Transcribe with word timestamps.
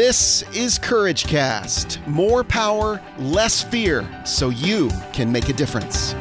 This 0.00 0.44
is 0.54 0.78
Courage 0.78 1.24
Cast. 1.24 1.98
More 2.06 2.44
power, 2.44 3.02
less 3.18 3.64
fear, 3.64 4.08
so 4.24 4.50
you 4.50 4.92
can 5.12 5.32
make 5.32 5.48
a 5.48 5.52
difference. 5.52 6.12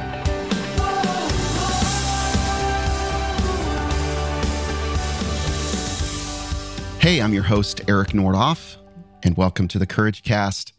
Hey, 7.00 7.22
I'm 7.22 7.36
your 7.36 7.44
host, 7.44 7.82
Eric 7.88 8.14
Nordoff, 8.14 8.78
and 9.22 9.38
welcome 9.38 9.68
to 9.68 9.78
the 9.78 9.86
Courage 9.86 10.24
Cast. 10.24 10.74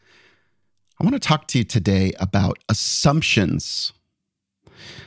I 1.01 1.05
want 1.05 1.15
to 1.15 1.21
talk 1.21 1.47
to 1.47 1.59
you 1.59 1.65
today 1.65 2.15
about 2.19 2.59
assumptions. 2.69 3.93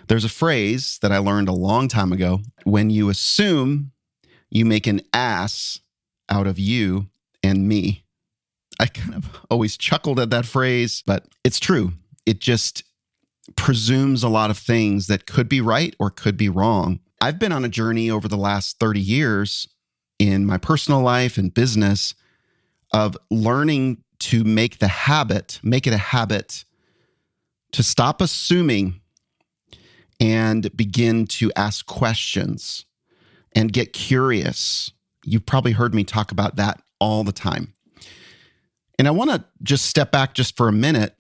There's 0.08 0.24
a 0.24 0.30
phrase 0.30 0.98
that 1.02 1.12
I 1.12 1.18
learned 1.18 1.50
a 1.50 1.52
long 1.52 1.90
time 1.90 2.14
ago 2.14 2.40
when 2.64 2.90
you 2.90 3.10
assume, 3.10 3.92
you 4.50 4.64
make 4.64 4.88
an 4.88 5.02
ass 5.12 5.82
out 6.30 6.48
of 6.48 6.58
you 6.58 7.11
and 7.44 7.68
me. 7.68 8.04
I 8.80 8.88
kind 8.88 9.16
of 9.16 9.30
always 9.50 9.78
chuckled 9.78 10.20
at 10.20 10.30
that 10.32 10.46
phrase, 10.46 11.04
but 11.06 11.26
it's 11.44 11.60
true. 11.60 11.94
It 12.26 12.40
just 12.40 12.84
presumes 13.56 14.24
a 14.24 14.30
lot 14.30 14.50
of 14.50 14.58
things 14.58 15.08
that 15.08 15.26
could 15.26 15.50
be 15.50 15.62
right 15.62 15.96
or 16.00 16.10
could 16.10 16.38
be 16.38 16.50
wrong. 16.50 17.00
I've 17.20 17.40
been 17.40 17.52
on 17.52 17.66
a 17.66 17.70
journey 17.70 18.10
over 18.10 18.28
the 18.28 18.38
last 18.38 18.80
30 18.80 19.00
years 19.00 19.68
in 20.20 20.46
my 20.46 20.58
personal 20.58 21.02
life 21.02 21.38
and 21.38 21.54
business 21.54 22.14
of 22.94 23.18
learning 23.30 24.04
to 24.20 24.44
make 24.44 24.80
the 24.80 24.88
habit, 24.88 25.60
make 25.64 25.88
it 25.88 25.94
a 25.94 25.98
habit 25.98 26.64
to 27.72 27.84
stop 27.84 28.22
assuming 28.22 29.02
and 30.20 30.76
begin 30.76 31.26
to 31.26 31.52
ask 31.56 31.86
questions 31.86 32.86
and 33.56 33.74
get 33.74 33.94
curious. 33.94 34.92
You've 35.26 35.46
probably 35.46 35.72
heard 35.72 35.96
me 35.96 36.04
talk 36.04 36.32
about 36.32 36.58
that 36.58 36.82
all 37.02 37.26
the 37.26 37.34
time. 37.34 37.74
And 38.98 39.08
I 39.08 39.12
want 39.12 39.32
to 39.32 39.44
just 39.64 39.88
step 39.88 40.12
back 40.12 40.36
just 40.36 40.56
for 40.56 40.70
a 40.70 40.72
minute 40.72 41.16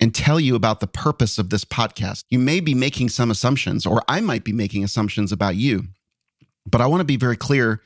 and 0.00 0.14
tell 0.14 0.38
you 0.38 0.54
about 0.54 0.80
the 0.80 0.86
purpose 0.86 1.38
of 1.38 1.50
this 1.50 1.64
podcast. 1.64 2.24
You 2.28 2.38
may 2.38 2.60
be 2.60 2.74
making 2.74 3.08
some 3.08 3.30
assumptions, 3.30 3.86
or 3.86 4.02
I 4.06 4.20
might 4.20 4.44
be 4.44 4.52
making 4.52 4.84
assumptions 4.84 5.32
about 5.32 5.56
you, 5.56 5.84
but 6.66 6.80
I 6.80 6.86
want 6.86 7.00
to 7.00 7.04
be 7.04 7.16
very 7.16 7.36
clear 7.36 7.80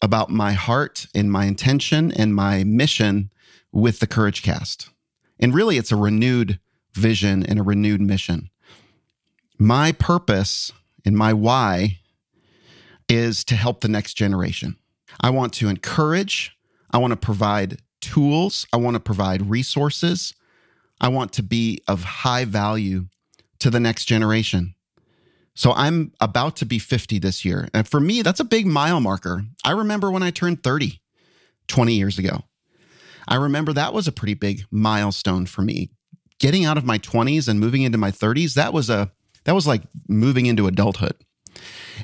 about 0.00 0.30
my 0.30 0.52
heart 0.52 1.06
and 1.14 1.30
my 1.30 1.44
intention 1.44 2.12
and 2.12 2.34
my 2.34 2.64
mission 2.64 3.30
with 3.72 3.98
the 3.98 4.06
Courage 4.06 4.42
Cast. 4.42 4.90
And 5.38 5.54
really, 5.54 5.76
it's 5.76 5.92
a 5.92 5.96
renewed 5.96 6.60
vision 6.94 7.44
and 7.44 7.58
a 7.58 7.62
renewed 7.62 8.00
mission. 8.00 8.50
My 9.58 9.92
purpose 9.92 10.72
and 11.04 11.16
my 11.16 11.32
why 11.32 11.98
is 13.08 13.42
to 13.44 13.56
help 13.56 13.80
the 13.80 13.88
next 13.88 14.14
generation. 14.14 14.76
I 15.20 15.30
want 15.30 15.52
to 15.54 15.68
encourage, 15.68 16.56
I 16.90 16.98
want 16.98 17.12
to 17.12 17.16
provide 17.16 17.80
tools, 18.00 18.66
I 18.72 18.76
want 18.76 18.94
to 18.94 19.00
provide 19.00 19.48
resources, 19.48 20.34
I 21.00 21.08
want 21.08 21.32
to 21.34 21.42
be 21.42 21.82
of 21.88 22.02
high 22.02 22.44
value 22.44 23.06
to 23.60 23.70
the 23.70 23.80
next 23.80 24.06
generation. 24.06 24.74
So 25.54 25.72
I'm 25.72 26.12
about 26.20 26.56
to 26.56 26.66
be 26.66 26.78
50 26.78 27.18
this 27.18 27.44
year. 27.44 27.68
And 27.74 27.86
for 27.86 28.00
me, 28.00 28.22
that's 28.22 28.40
a 28.40 28.44
big 28.44 28.66
mile 28.66 29.00
marker. 29.00 29.44
I 29.64 29.72
remember 29.72 30.10
when 30.10 30.22
I 30.22 30.30
turned 30.30 30.62
30 30.62 31.00
20 31.68 31.94
years 31.94 32.18
ago. 32.18 32.44
I 33.28 33.36
remember 33.36 33.72
that 33.72 33.94
was 33.94 34.08
a 34.08 34.12
pretty 34.12 34.34
big 34.34 34.64
milestone 34.70 35.46
for 35.46 35.62
me. 35.62 35.90
Getting 36.38 36.64
out 36.64 36.78
of 36.78 36.84
my 36.84 36.98
20s 36.98 37.48
and 37.48 37.60
moving 37.60 37.82
into 37.82 37.98
my 37.98 38.10
30s, 38.10 38.54
that 38.54 38.72
was 38.72 38.90
a 38.90 39.12
that 39.44 39.54
was 39.54 39.66
like 39.66 39.82
moving 40.08 40.46
into 40.46 40.66
adulthood. 40.66 41.14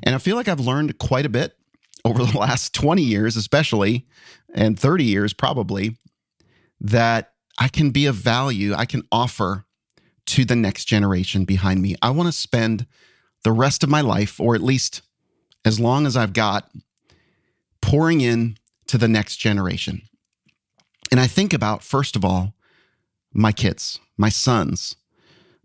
And 0.03 0.15
I 0.15 0.19
feel 0.19 0.37
like 0.37 0.49
I've 0.49 0.61
learned 0.61 0.99
quite 0.99 1.27
a 1.27 1.31
bit 1.31 1.57
over 2.05 2.25
the 2.25 2.39
last 2.39 2.75
20 2.75 3.03
years, 3.03 3.37
especially, 3.37 4.07
and 4.57 4.79
30 4.79 5.05
years 5.05 5.33
probably, 5.33 5.97
that 6.81 7.33
I 7.59 7.69
can 7.69 7.91
be 7.91 8.07
of 8.07 8.17
value, 8.17 8.75
I 8.75 8.85
can 8.87 9.03
offer 9.13 9.67
to 10.27 10.45
the 10.45 10.57
next 10.57 10.87
generation 10.87 11.45
behind 11.45 11.81
me. 11.81 11.95
I 12.03 12.11
want 12.11 12.27
to 12.27 12.33
spend 12.33 12.87
the 13.45 13.53
rest 13.53 13.85
of 13.85 13.89
my 13.89 14.01
life, 14.01 14.41
or 14.41 14.55
at 14.55 14.63
least 14.63 15.03
as 15.65 15.79
long 15.79 16.07
as 16.07 16.17
I've 16.17 16.33
got, 16.33 16.69
pouring 17.81 18.21
in 18.21 18.57
to 18.89 18.99
the 18.99 19.09
next 19.09 19.37
generation. 19.37 20.03
And 21.11 21.21
I 21.21 21.27
think 21.29 21.53
about, 21.53 21.83
first 21.83 22.17
of 22.17 22.25
all, 22.25 22.55
my 23.33 23.53
kids, 23.53 24.01
my 24.17 24.29
sons. 24.29 24.97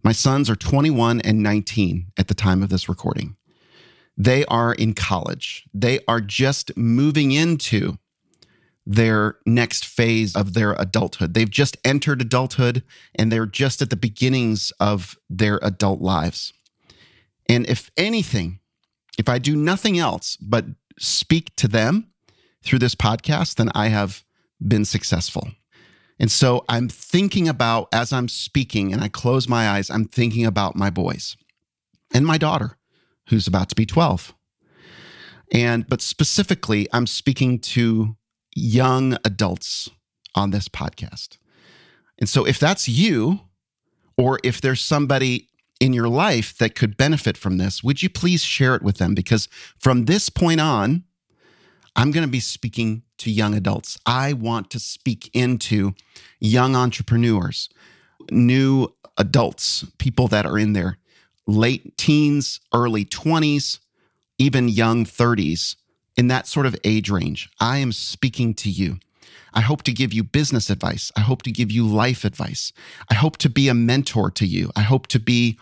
My 0.03 0.11
sons 0.11 0.49
are 0.49 0.55
21 0.55 1.21
and 1.21 1.41
19 1.41 2.11
at 2.17 2.27
the 2.27 2.33
time 2.33 2.61
of 2.61 2.69
this 2.69 2.89
recording. 2.89 3.35
They 4.17 4.45
are 4.45 4.73
in 4.73 4.93
college. 4.93 5.63
They 5.73 5.99
are 6.07 6.21
just 6.21 6.75
moving 6.75 7.31
into 7.31 7.97
their 8.85 9.37
next 9.45 9.85
phase 9.85 10.35
of 10.35 10.53
their 10.53 10.73
adulthood. 10.73 11.33
They've 11.33 11.49
just 11.49 11.77
entered 11.85 12.21
adulthood 12.21 12.83
and 13.15 13.31
they're 13.31 13.45
just 13.45 13.81
at 13.81 13.89
the 13.89 13.95
beginnings 13.95 14.71
of 14.79 15.15
their 15.29 15.59
adult 15.61 16.01
lives. 16.01 16.53
And 17.47 17.67
if 17.67 17.91
anything, 17.97 18.59
if 19.17 19.29
I 19.29 19.37
do 19.37 19.55
nothing 19.55 19.99
else 19.99 20.37
but 20.37 20.65
speak 20.97 21.55
to 21.57 21.67
them 21.67 22.07
through 22.63 22.79
this 22.79 22.95
podcast, 22.95 23.55
then 23.55 23.69
I 23.75 23.87
have 23.87 24.23
been 24.65 24.85
successful. 24.85 25.49
And 26.19 26.31
so 26.31 26.63
I'm 26.69 26.87
thinking 26.87 27.47
about, 27.47 27.87
as 27.91 28.13
I'm 28.13 28.27
speaking 28.27 28.93
and 28.93 29.01
I 29.01 29.07
close 29.07 29.47
my 29.47 29.69
eyes, 29.69 29.89
I'm 29.89 30.05
thinking 30.05 30.45
about 30.45 30.75
my 30.75 30.89
boys 30.89 31.35
and 32.13 32.25
my 32.25 32.37
daughter 32.37 32.77
who's 33.29 33.47
about 33.47 33.69
to 33.69 33.75
be 33.75 33.85
12. 33.85 34.33
And, 35.53 35.87
but 35.87 36.01
specifically, 36.01 36.87
I'm 36.93 37.07
speaking 37.07 37.59
to 37.59 38.15
young 38.55 39.17
adults 39.25 39.89
on 40.35 40.51
this 40.51 40.67
podcast. 40.67 41.37
And 42.19 42.29
so 42.29 42.45
if 42.45 42.59
that's 42.59 42.87
you, 42.87 43.41
or 44.17 44.39
if 44.43 44.61
there's 44.61 44.81
somebody 44.81 45.47
in 45.79 45.93
your 45.93 46.07
life 46.07 46.55
that 46.57 46.75
could 46.75 46.95
benefit 46.95 47.35
from 47.35 47.57
this, 47.57 47.83
would 47.83 48.03
you 48.03 48.09
please 48.09 48.43
share 48.43 48.75
it 48.75 48.83
with 48.83 48.97
them? 48.97 49.15
Because 49.15 49.47
from 49.79 50.05
this 50.05 50.29
point 50.29 50.61
on, 50.61 51.03
I'm 51.95 52.11
going 52.11 52.25
to 52.25 52.31
be 52.31 52.39
speaking 52.39 53.03
to 53.17 53.31
young 53.31 53.55
adults. 53.55 53.97
I 54.05 54.33
want 54.33 54.69
to 54.71 54.79
speak 54.79 55.29
into 55.33 55.93
young 56.39 56.75
entrepreneurs, 56.75 57.69
new 58.29 58.93
adults, 59.17 59.85
people 59.97 60.27
that 60.29 60.45
are 60.45 60.57
in 60.57 60.73
their 60.73 60.97
late 61.47 61.97
teens, 61.97 62.59
early 62.73 63.03
20s, 63.03 63.79
even 64.37 64.69
young 64.69 65.05
30s, 65.05 65.75
in 66.17 66.27
that 66.27 66.47
sort 66.47 66.65
of 66.65 66.75
age 66.83 67.09
range. 67.09 67.49
I 67.59 67.77
am 67.77 67.91
speaking 67.91 68.53
to 68.55 68.69
you. 68.69 68.99
I 69.53 69.61
hope 69.61 69.83
to 69.83 69.93
give 69.93 70.13
you 70.13 70.23
business 70.23 70.69
advice. 70.69 71.11
I 71.15 71.21
hope 71.21 71.41
to 71.43 71.51
give 71.51 71.71
you 71.71 71.85
life 71.85 72.23
advice. 72.23 72.71
I 73.09 73.15
hope 73.15 73.37
to 73.37 73.49
be 73.49 73.67
a 73.67 73.73
mentor 73.73 74.31
to 74.31 74.45
you. 74.45 74.71
I 74.75 74.81
hope 74.81 75.07
to 75.07 75.19
be 75.19 75.57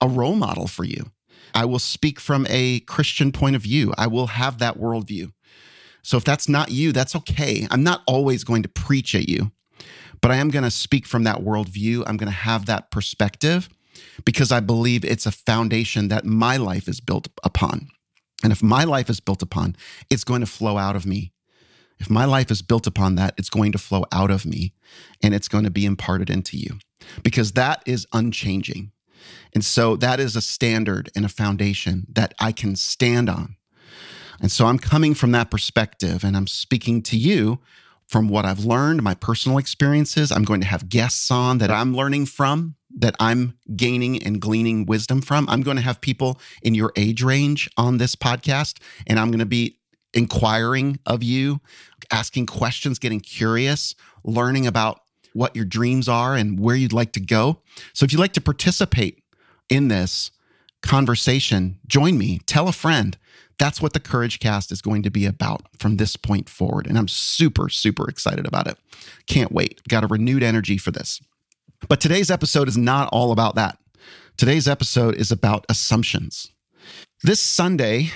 a 0.00 0.08
role 0.08 0.34
model 0.34 0.66
for 0.66 0.84
you. 0.84 1.10
I 1.54 1.64
will 1.64 1.78
speak 1.78 2.20
from 2.20 2.46
a 2.48 2.80
Christian 2.80 3.32
point 3.32 3.56
of 3.56 3.62
view. 3.62 3.94
I 3.96 4.06
will 4.06 4.28
have 4.28 4.58
that 4.58 4.78
worldview. 4.78 5.32
So 6.02 6.16
if 6.16 6.24
that's 6.24 6.48
not 6.48 6.70
you, 6.70 6.92
that's 6.92 7.16
okay. 7.16 7.66
I'm 7.70 7.82
not 7.82 8.02
always 8.06 8.44
going 8.44 8.62
to 8.62 8.68
preach 8.68 9.14
at 9.14 9.28
you, 9.28 9.52
but 10.20 10.30
I 10.30 10.36
am 10.36 10.50
going 10.50 10.64
to 10.64 10.70
speak 10.70 11.06
from 11.06 11.24
that 11.24 11.38
worldview. 11.38 12.04
I'm 12.06 12.16
going 12.16 12.30
to 12.30 12.38
have 12.38 12.66
that 12.66 12.90
perspective 12.90 13.68
because 14.24 14.52
I 14.52 14.60
believe 14.60 15.04
it's 15.04 15.26
a 15.26 15.32
foundation 15.32 16.08
that 16.08 16.24
my 16.24 16.56
life 16.56 16.88
is 16.88 17.00
built 17.00 17.28
upon. 17.44 17.88
And 18.42 18.52
if 18.52 18.62
my 18.62 18.84
life 18.84 19.10
is 19.10 19.20
built 19.20 19.42
upon, 19.42 19.76
it's 20.10 20.24
going 20.24 20.40
to 20.40 20.46
flow 20.46 20.78
out 20.78 20.96
of 20.96 21.06
me. 21.06 21.32
If 21.98 22.08
my 22.08 22.24
life 22.24 22.50
is 22.50 22.62
built 22.62 22.86
upon 22.86 23.16
that, 23.16 23.34
it's 23.36 23.50
going 23.50 23.72
to 23.72 23.78
flow 23.78 24.04
out 24.12 24.30
of 24.30 24.46
me 24.46 24.72
and 25.22 25.34
it's 25.34 25.48
going 25.48 25.64
to 25.64 25.70
be 25.70 25.84
imparted 25.84 26.30
into 26.30 26.56
you 26.56 26.78
because 27.22 27.52
that 27.52 27.82
is 27.86 28.06
unchanging. 28.12 28.92
And 29.52 29.64
so 29.64 29.96
that 29.96 30.20
is 30.20 30.36
a 30.36 30.42
standard 30.42 31.10
and 31.16 31.24
a 31.24 31.28
foundation 31.28 32.06
that 32.12 32.34
I 32.38 32.52
can 32.52 32.76
stand 32.76 33.28
on. 33.28 33.56
And 34.40 34.52
so 34.52 34.66
I'm 34.66 34.78
coming 34.78 35.14
from 35.14 35.32
that 35.32 35.50
perspective 35.50 36.22
and 36.22 36.36
I'm 36.36 36.46
speaking 36.46 37.02
to 37.02 37.16
you 37.16 37.58
from 38.06 38.28
what 38.28 38.44
I've 38.44 38.64
learned, 38.64 39.02
my 39.02 39.14
personal 39.14 39.58
experiences. 39.58 40.30
I'm 40.30 40.44
going 40.44 40.60
to 40.60 40.66
have 40.66 40.88
guests 40.88 41.30
on 41.30 41.58
that 41.58 41.70
I'm 41.70 41.94
learning 41.94 42.26
from, 42.26 42.76
that 42.96 43.14
I'm 43.20 43.58
gaining 43.76 44.22
and 44.22 44.40
gleaning 44.40 44.86
wisdom 44.86 45.20
from. 45.20 45.48
I'm 45.48 45.62
going 45.62 45.76
to 45.76 45.82
have 45.82 46.00
people 46.00 46.40
in 46.62 46.74
your 46.74 46.92
age 46.96 47.22
range 47.22 47.68
on 47.76 47.98
this 47.98 48.16
podcast, 48.16 48.78
and 49.06 49.18
I'm 49.18 49.30
going 49.30 49.40
to 49.40 49.46
be 49.46 49.78
inquiring 50.14 50.98
of 51.06 51.22
you, 51.22 51.60
asking 52.10 52.46
questions, 52.46 52.98
getting 52.98 53.20
curious, 53.20 53.94
learning 54.24 54.66
about 54.66 55.02
what 55.34 55.54
your 55.54 55.64
dreams 55.64 56.08
are 56.08 56.34
and 56.34 56.58
where 56.58 56.74
you'd 56.74 56.92
like 56.92 57.12
to 57.12 57.20
go. 57.20 57.60
So 57.92 58.04
if 58.04 58.12
you'd 58.12 58.18
like 58.18 58.32
to 58.32 58.40
participate 58.40 59.22
in 59.68 59.88
this 59.88 60.30
conversation, 60.82 61.78
join 61.86 62.16
me, 62.16 62.40
tell 62.46 62.68
a 62.68 62.72
friend 62.72 63.18
that's 63.58 63.82
what 63.82 63.92
the 63.92 64.00
Courage 64.00 64.38
Cast 64.38 64.70
is 64.70 64.80
going 64.80 65.02
to 65.02 65.10
be 65.10 65.26
about 65.26 65.62
from 65.78 65.96
this 65.96 66.16
point 66.16 66.48
forward. 66.48 66.86
And 66.86 66.96
I'm 66.96 67.08
super, 67.08 67.68
super 67.68 68.08
excited 68.08 68.46
about 68.46 68.68
it. 68.68 68.78
Can't 69.26 69.52
wait. 69.52 69.82
Got 69.88 70.04
a 70.04 70.06
renewed 70.06 70.42
energy 70.42 70.78
for 70.78 70.92
this. 70.92 71.20
But 71.86 72.00
today's 72.00 72.30
episode 72.30 72.68
is 72.68 72.76
not 72.76 73.08
all 73.12 73.30
about 73.30 73.54
that. 73.54 73.78
Today's 74.36 74.66
episode 74.66 75.14
is 75.14 75.30
about 75.30 75.64
assumptions. 75.68 76.52
This 77.22 77.40
Sunday 77.40 78.10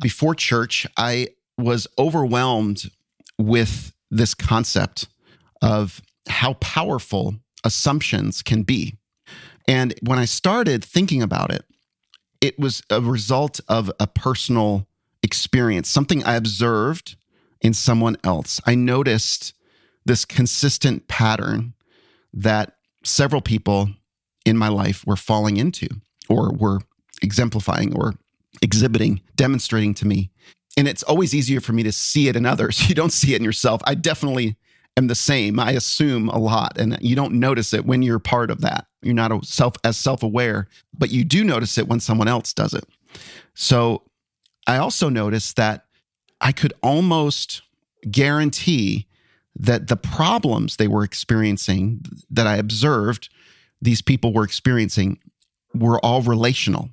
before 0.00 0.34
church, 0.34 0.86
I 0.96 1.28
was 1.56 1.86
overwhelmed 1.98 2.90
with 3.38 3.92
this 4.10 4.34
concept 4.34 5.08
of 5.62 6.02
how 6.28 6.54
powerful 6.54 7.36
assumptions 7.64 8.42
can 8.42 8.62
be. 8.62 8.96
And 9.66 9.94
when 10.02 10.18
I 10.18 10.24
started 10.24 10.84
thinking 10.84 11.22
about 11.22 11.52
it, 11.52 11.64
it 12.40 12.58
was 12.58 12.82
a 12.90 13.00
result 13.00 13.60
of 13.68 13.90
a 13.98 14.06
personal 14.06 14.86
experience, 15.22 15.88
something 15.88 16.24
I 16.24 16.36
observed 16.36 17.16
in 17.60 17.74
someone 17.74 18.16
else. 18.22 18.60
I 18.64 18.74
noticed 18.74 19.52
this 20.04 20.24
consistent 20.24 21.08
pattern 21.08 21.74
that 22.32 22.77
several 23.08 23.40
people 23.40 23.90
in 24.44 24.56
my 24.56 24.68
life 24.68 25.04
were 25.06 25.16
falling 25.16 25.56
into 25.56 25.88
or 26.28 26.52
were 26.52 26.80
exemplifying 27.22 27.94
or 27.96 28.14
exhibiting, 28.62 29.20
demonstrating 29.36 29.94
to 29.94 30.06
me. 30.06 30.30
And 30.76 30.86
it's 30.86 31.02
always 31.02 31.34
easier 31.34 31.60
for 31.60 31.72
me 31.72 31.82
to 31.82 31.92
see 31.92 32.28
it 32.28 32.36
in 32.36 32.46
others. 32.46 32.78
You 32.88 32.94
don't 32.94 33.12
see 33.12 33.34
it 33.34 33.36
in 33.36 33.44
yourself. 33.44 33.82
I 33.84 33.94
definitely 33.94 34.56
am 34.96 35.06
the 35.08 35.14
same. 35.14 35.58
I 35.58 35.72
assume 35.72 36.28
a 36.28 36.38
lot 36.38 36.78
and 36.78 36.98
you 37.00 37.16
don't 37.16 37.34
notice 37.34 37.72
it 37.72 37.84
when 37.84 38.02
you're 38.02 38.18
part 38.18 38.50
of 38.50 38.60
that. 38.62 38.86
You're 39.02 39.14
not 39.14 39.44
self 39.44 39.74
as 39.84 39.96
self-aware, 39.96 40.68
but 40.96 41.10
you 41.10 41.24
do 41.24 41.44
notice 41.44 41.78
it 41.78 41.88
when 41.88 42.00
someone 42.00 42.28
else 42.28 42.52
does 42.52 42.74
it. 42.74 42.84
So 43.54 44.02
I 44.66 44.76
also 44.76 45.08
noticed 45.08 45.56
that 45.56 45.86
I 46.40 46.52
could 46.52 46.72
almost 46.82 47.62
guarantee 48.10 49.07
that 49.58 49.88
the 49.88 49.96
problems 49.96 50.76
they 50.76 50.88
were 50.88 51.04
experiencing 51.04 52.00
that 52.30 52.46
I 52.46 52.56
observed 52.56 53.28
these 53.80 54.02
people 54.02 54.32
were 54.32 54.44
experiencing 54.44 55.18
were 55.74 56.04
all 56.04 56.22
relational 56.22 56.90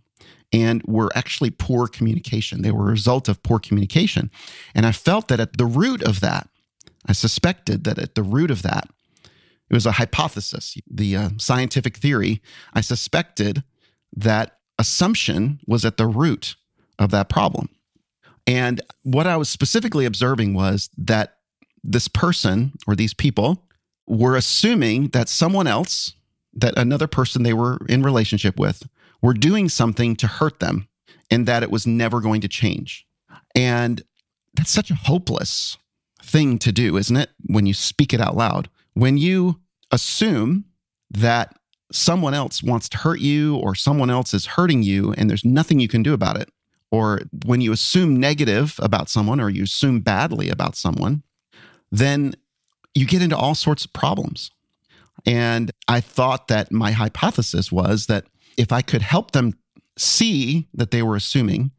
and 0.53 0.83
were 0.83 1.11
actually 1.15 1.49
poor 1.49 1.87
communication. 1.87 2.61
They 2.61 2.71
were 2.71 2.87
a 2.87 2.91
result 2.91 3.27
of 3.27 3.41
poor 3.41 3.59
communication. 3.59 4.29
And 4.75 4.85
I 4.85 4.91
felt 4.91 5.27
that 5.29 5.39
at 5.39 5.57
the 5.57 5.65
root 5.65 6.03
of 6.03 6.19
that 6.19 6.47
I 7.07 7.13
suspected 7.13 7.83
that 7.83 7.99
at 7.99 8.15
the 8.15 8.23
root 8.23 8.51
of 8.51 8.61
that, 8.63 8.89
it 9.69 9.73
was 9.73 9.85
a 9.85 9.93
hypothesis, 9.93 10.77
the 10.89 11.15
uh, 11.15 11.29
scientific 11.37 11.97
theory. 11.97 12.41
I 12.73 12.81
suspected 12.81 13.63
that 14.15 14.59
assumption 14.77 15.59
was 15.67 15.85
at 15.85 15.97
the 15.97 16.07
root 16.07 16.55
of 16.99 17.11
that 17.11 17.29
problem. 17.29 17.69
And 18.47 18.81
what 19.03 19.27
I 19.27 19.37
was 19.37 19.49
specifically 19.49 20.05
observing 20.05 20.53
was 20.53 20.89
that 20.97 21.34
this 21.85 22.07
person 22.07 22.73
or 22.87 22.95
these 22.95 23.13
people 23.13 23.63
were 24.07 24.35
assuming 24.35 25.09
that 25.09 25.29
someone 25.29 25.67
else, 25.67 26.13
that 26.53 26.77
another 26.77 27.07
person 27.07 27.43
they 27.43 27.53
were 27.53 27.79
in 27.87 28.03
relationship 28.03 28.59
with, 28.59 28.87
were 29.21 29.33
doing 29.33 29.69
something 29.69 30.15
to 30.15 30.27
hurt 30.27 30.59
them 30.59 30.87
and 31.31 31.47
that 31.47 31.63
it 31.63 31.71
was 31.71 31.87
never 31.87 32.21
going 32.21 32.41
to 32.41 32.47
change. 32.47 33.05
And 33.55 34.03
that's 34.53 34.71
such 34.71 34.91
a 34.91 34.95
hopeless 34.95 35.77
thing 36.21 36.59
to 36.59 36.71
do, 36.71 36.97
isn't 36.97 37.17
it? 37.17 37.29
When 37.45 37.65
you 37.65 37.73
speak 37.73 38.13
it 38.13 38.21
out 38.21 38.35
loud, 38.35 38.69
when 38.93 39.17
you 39.17 39.59
assume 39.91 40.65
that 41.11 41.55
someone 41.91 42.33
else 42.33 42.63
wants 42.63 42.89
to 42.89 42.97
hurt 42.97 43.19
you 43.19 43.55
or 43.57 43.75
someone 43.75 44.09
else 44.09 44.33
is 44.33 44.45
hurting 44.45 44.83
you 44.83 45.13
and 45.17 45.29
there's 45.29 45.45
nothing 45.45 45.79
you 45.79 45.87
can 45.87 46.03
do 46.03 46.13
about 46.13 46.37
it, 46.37 46.49
or 46.91 47.21
when 47.45 47.61
you 47.61 47.71
assume 47.71 48.19
negative 48.19 48.79
about 48.81 49.09
someone 49.09 49.39
or 49.39 49.49
you 49.49 49.63
assume 49.63 49.99
badly 49.99 50.49
about 50.49 50.75
someone, 50.75 51.23
then 51.99 52.35
you 52.93 53.05
get 53.05 53.21
into 53.21 53.37
all 53.37 53.55
sorts 53.55 53.85
of 53.85 53.93
problems. 53.93 54.51
And 55.25 55.71
I 55.87 56.01
thought 56.01 56.47
that 56.47 56.71
my 56.71 56.91
hypothesis 56.91 57.71
was 57.71 58.07
that 58.07 58.25
if 58.57 58.71
I 58.71 58.81
could 58.81 59.01
help 59.01 59.31
them 59.31 59.53
see 59.97 60.67
that 60.73 60.91
they 60.91 61.01
were 61.01 61.15
assuming, 61.15 61.71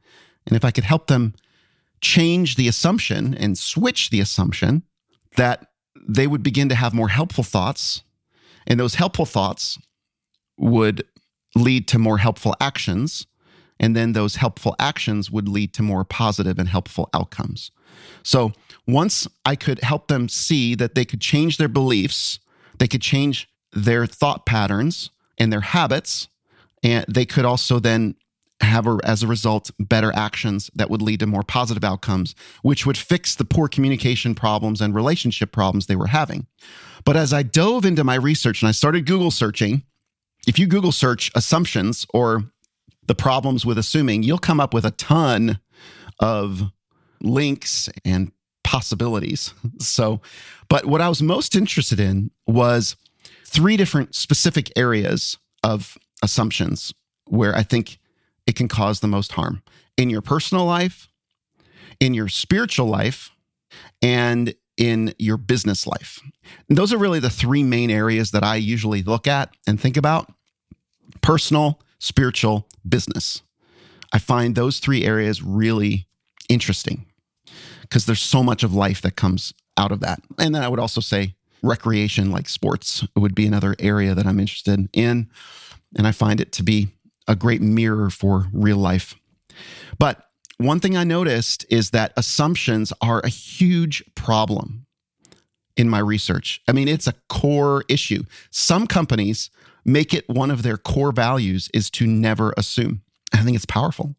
and 0.47 0.57
if 0.57 0.65
I 0.65 0.71
could 0.71 0.85
help 0.85 1.07
them 1.07 1.35
change 2.01 2.57
the 2.57 2.69
assumption 2.69 3.35
and 3.35 3.59
switch 3.59 4.11
the 4.11 4.21
assumption 4.21 4.83
that 5.37 5.67
they 6.07 6.27
would 6.27 6.43
begin 6.43 6.69
to 6.69 6.75
have 6.75 6.95
more 6.95 7.09
helpful 7.09 7.45
thoughts. 7.45 8.03
And 8.67 8.79
those 8.79 8.95
helpful 8.95 9.27
thoughts 9.27 9.79
would 10.59 11.05
lead 11.55 11.89
to 11.89 11.99
more 11.99 12.19
helpful 12.19 12.55
actions. 12.61 13.27
And 13.79 13.97
then 13.97 14.13
those 14.13 14.37
helpful 14.37 14.75
actions 14.79 15.31
would 15.31 15.49
lead 15.49 15.73
to 15.75 15.83
more 15.83 16.05
positive 16.05 16.59
and 16.59 16.69
helpful 16.69 17.09
outcomes. 17.13 17.71
So 18.23 18.53
once 18.87 19.27
I 19.45 19.57
could 19.57 19.83
help 19.83 20.09
them 20.09 20.29
see 20.29 20.75
that 20.75 20.95
they 20.95 21.05
could 21.05 21.21
change 21.21 21.57
their 21.57 21.69
beliefs, 21.69 22.39
they 22.79 22.87
could 22.87 23.03
change 23.03 23.49
their 23.73 24.07
thought 24.07 24.47
patterns 24.47 25.11
and 25.39 25.53
their 25.53 25.61
habits, 25.61 26.29
and 26.83 27.05
they 27.09 27.27
could 27.27 27.45
also 27.45 27.79
then 27.79 28.15
have, 28.61 28.87
a, 28.87 28.99
as 29.05 29.23
a 29.23 29.27
result, 29.27 29.71
better 29.79 30.13
actions 30.15 30.71
that 30.75 30.89
would 30.89 31.03
lead 31.03 31.21
to 31.21 31.27
more 31.27 31.43
positive 31.43 31.85
outcomes, 31.85 32.35
which 32.63 32.87
would 32.87 32.97
fix 32.97 33.35
the 33.35 33.45
poor 33.45 33.69
communication 33.69 34.35
problems 34.35 34.81
and 34.81 34.95
relationship 34.95 35.53
problems 35.53 35.87
they 35.87 35.97
were 35.97 36.07
having. 36.07 36.47
But 37.05 37.17
as 37.17 37.33
I 37.33 37.43
dove 37.43 37.85
into 37.85 38.03
my 38.03 38.15
research 38.15 38.63
and 38.63 38.69
I 38.69 38.73
started 38.73 39.07
Google 39.07 39.31
searching, 39.31 39.83
if 40.47 40.59
you 40.59 40.67
Google 40.67 40.93
search 40.93 41.31
assumptions 41.35 42.07
or 42.15 42.45
the 43.07 43.15
problems 43.15 43.67
with 43.67 43.79
assuming, 43.79 44.23
you'll 44.23 44.39
come 44.39 44.61
up 44.61 44.73
with 44.73 44.85
a 44.85 44.91
ton 44.93 45.61
of 46.19 46.63
links 47.21 47.89
and 48.05 48.33
possibilities. 48.77 49.55
So, 49.79 50.21
but 50.69 50.85
what 50.85 51.01
I 51.01 51.09
was 51.09 51.23
most 51.23 51.57
interested 51.57 51.99
in 51.99 52.31
was 52.47 52.95
three 53.47 53.79
different 53.79 54.15
specific 54.15 54.71
areas 54.77 55.39
of 55.63 55.97
assumptions 56.23 56.93
where 57.27 57.57
I 57.57 57.63
think 57.63 57.99
it 58.47 58.55
can 58.55 58.69
cause 58.69 59.01
the 59.01 59.09
most 59.09 59.33
harm 59.33 59.63
in 59.97 60.11
your 60.11 60.21
personal 60.21 60.67
life, 60.67 61.09
in 62.01 62.13
your 62.13 62.29
spiritual 62.29 62.87
life, 62.87 63.31
and 64.03 64.55
in 64.77 65.15
your 65.19 65.39
business 65.39 65.87
life. 65.87 66.21
And 66.69 66.77
those 66.77 66.93
are 66.93 66.99
really 66.99 67.21
the 67.21 67.31
three 67.31 67.63
main 67.63 67.91
areas 67.91 68.31
that 68.33 68.45
I 68.45 68.57
usually 68.57 69.03
look 69.03 69.27
at 69.27 69.55
and 69.67 69.81
think 69.81 69.97
about 69.97 70.31
personal, 71.23 71.81
spiritual, 71.99 72.67
business. 72.87 73.41
I 74.13 74.19
find 74.19 74.55
those 74.55 74.81
three 74.81 75.05
areas 75.05 75.43
really 75.43 76.09
interesting 76.51 77.07
because 77.89 78.07
there's 78.07 78.23
so 78.23 78.43
much 78.43 78.63
of 78.63 78.75
life 78.75 79.01
that 79.03 79.17
comes 79.17 79.55
out 79.77 79.93
of 79.93 80.01
that. 80.01 80.21
And 80.39 80.55
then 80.55 80.63
I 80.63 80.69
would 80.69 80.81
also 80.81 81.01
say 81.01 81.35
recreation, 81.63 82.31
like 82.31 82.49
sports, 82.49 83.07
would 83.15 83.35
be 83.35 83.47
another 83.47 83.77
area 83.79 84.15
that 84.15 84.27
I'm 84.27 84.41
interested 84.41 84.89
in. 84.93 85.29
And 85.97 86.07
I 86.07 86.13
find 86.13 86.41
it 86.41 86.53
to 86.53 86.63
be 86.63 86.89
a 87.29 87.37
great 87.37 87.61
mirror 87.61 88.11
for 88.11 88.47
real 88.53 88.77
life. 88.77 89.15
But 89.99 90.23
one 90.59 90.81
thing 90.81 90.97
I 90.97 91.05
noticed 91.05 91.67
is 91.69 91.91
that 91.91 92.13
assumptions 92.17 92.93
are 93.01 93.21
a 93.21 93.29
huge 93.29 94.03
problem 94.15 94.87
in 95.77 95.89
my 95.89 95.99
research. 95.99 96.63
I 96.67 96.73
mean, 96.73 96.89
it's 96.89 97.07
a 97.07 97.15
core 97.29 97.85
issue. 97.89 98.25
Some 98.51 98.87
companies 98.87 99.51
make 99.85 100.15
it 100.15 100.29
one 100.29 100.51
of 100.51 100.63
their 100.63 100.77
core 100.77 101.13
values 101.13 101.69
is 101.75 101.91
to 101.91 102.07
never 102.07 102.55
assume. 102.57 103.03
I 103.33 103.43
think 103.43 103.57
it's 103.57 103.67
powerful. 103.67 104.17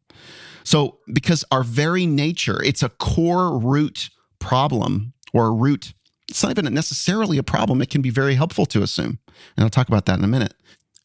So, 0.67 0.97
because 1.13 1.45
our 1.49 1.63
very 1.63 2.05
nature, 2.05 2.61
it's 2.61 2.83
a 2.83 2.89
core 2.89 3.57
root 3.57 4.09
problem 4.37 5.13
or 5.31 5.45
a 5.45 5.51
root, 5.51 5.93
it's 6.27 6.43
not 6.43 6.51
even 6.51 6.73
necessarily 6.73 7.37
a 7.37 7.43
problem. 7.43 7.81
It 7.81 7.89
can 7.89 8.01
be 8.01 8.09
very 8.09 8.35
helpful 8.35 8.65
to 8.65 8.83
assume. 8.83 9.19
And 9.55 9.63
I'll 9.63 9.69
talk 9.69 9.87
about 9.87 10.07
that 10.07 10.19
in 10.19 10.25
a 10.25 10.27
minute. 10.27 10.55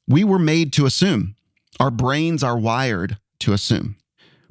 We 0.09 0.25
were 0.25 0.40
made 0.40 0.73
to 0.73 0.85
assume. 0.85 1.37
Our 1.78 1.92
brains 1.92 2.42
are 2.42 2.59
wired 2.59 3.19
to 3.38 3.52
assume. 3.52 3.95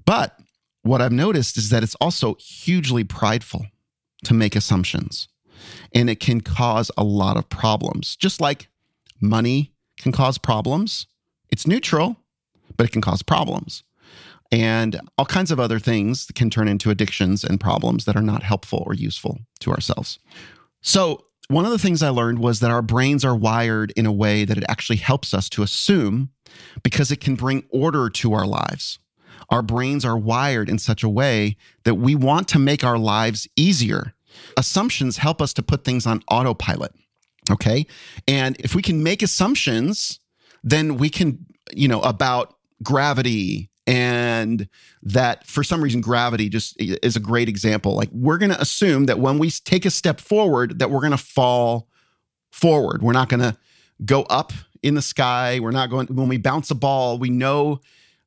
But 0.06 0.40
what 0.84 1.02
I've 1.02 1.12
noticed 1.12 1.58
is 1.58 1.68
that 1.72 1.84
it's 1.84 1.96
also 1.96 2.36
hugely 2.36 3.04
prideful 3.04 3.66
to 4.24 4.34
make 4.34 4.56
assumptions. 4.56 5.28
And 5.94 6.10
it 6.10 6.22
can 6.22 6.40
cause 6.40 6.90
a 6.96 7.04
lot 7.04 7.36
of 7.36 7.50
problems, 7.50 8.16
just 8.16 8.40
like 8.40 8.70
money 9.20 9.74
can 9.98 10.14
cause 10.14 10.38
problems. 10.38 11.06
It's 11.50 11.68
neutral, 11.68 12.16
but 12.78 12.86
it 12.86 12.94
can 12.94 13.02
cause 13.02 13.24
problems. 13.24 13.84
And 14.52 15.00
all 15.18 15.26
kinds 15.26 15.52
of 15.52 15.60
other 15.60 15.80
things 15.80 16.28
can 16.36 16.50
turn 16.50 16.68
into 16.68 16.90
addictions 16.90 17.44
and 17.44 17.60
problems 17.60 18.06
that 18.06 18.18
are 18.18 18.22
not 18.22 18.44
helpful 18.44 18.84
or 18.86 18.94
useful 18.94 19.40
to 19.62 19.72
ourselves. 19.72 20.20
So, 20.82 21.26
one 21.48 21.66
of 21.66 21.72
the 21.72 21.80
things 21.80 22.02
I 22.02 22.10
learned 22.10 22.40
was 22.40 22.62
that 22.62 22.72
our 22.72 22.82
brains 22.82 23.26
are 23.26 23.36
wired 23.36 23.92
in 23.98 24.06
a 24.06 24.12
way 24.12 24.46
that 24.46 24.58
it 24.58 24.64
actually 24.70 24.98
helps 24.98 25.34
us 25.34 25.50
to 25.50 25.64
assume 25.64 26.30
because 26.82 27.12
it 27.12 27.20
can 27.20 27.36
bring 27.36 27.66
order 27.70 28.10
to 28.10 28.34
our 28.34 28.46
lives. 28.46 29.00
Our 29.50 29.62
brains 29.62 30.06
are 30.06 30.18
wired 30.18 30.70
in 30.70 30.80
such 30.80 31.04
a 31.04 31.10
way 31.10 31.58
that 31.84 31.96
we 31.96 32.16
want 32.16 32.48
to 32.50 32.60
make 32.60 32.86
our 32.86 32.98
lives 32.98 33.50
easier. 33.58 34.14
Assumptions 34.56 35.18
help 35.18 35.42
us 35.42 35.54
to 35.56 35.64
put 35.64 35.84
things 35.84 36.06
on 36.08 36.24
autopilot. 36.30 36.94
Okay. 37.52 37.86
And 38.30 38.56
if 38.60 38.74
we 38.74 38.82
can 38.82 39.04
make 39.04 39.22
assumptions, 39.22 40.22
then 40.64 40.96
we 40.96 41.10
can, 41.10 41.46
you 41.74 41.90
know, 41.90 42.02
about 42.02 42.56
gravity 42.82 43.71
and 43.88 44.68
that 45.02 45.46
for 45.48 45.64
some 45.64 45.84
reason 45.84 46.02
gravity 46.02 46.50
just 46.50 46.76
is 46.80 47.16
a 47.16 47.20
great 47.20 47.50
example 47.50 47.96
like 47.96 48.10
we're 48.12 48.38
going 48.38 48.52
to 48.52 48.62
assume 48.62 49.08
that 49.08 49.18
when 49.18 49.40
we 49.40 49.50
take 49.50 49.86
a 49.86 49.90
step 49.90 50.20
forward 50.20 50.78
that 50.80 50.92
we're 50.92 51.00
going 51.00 51.12
to 51.12 51.18
fall 51.18 51.88
forward 52.52 53.02
we're 53.02 53.12
not 53.12 53.28
going 53.28 53.40
to 53.40 53.58
go 54.06 54.24
up 54.24 54.54
in 54.84 54.96
the 54.96 55.02
sky. 55.02 55.60
We're 55.60 55.72
not 55.72 55.90
going, 55.90 56.08
when 56.08 56.28
we 56.28 56.38
bounce 56.38 56.72
a 56.72 56.76
ball, 56.76 57.18
we 57.18 57.30
know 57.30 57.82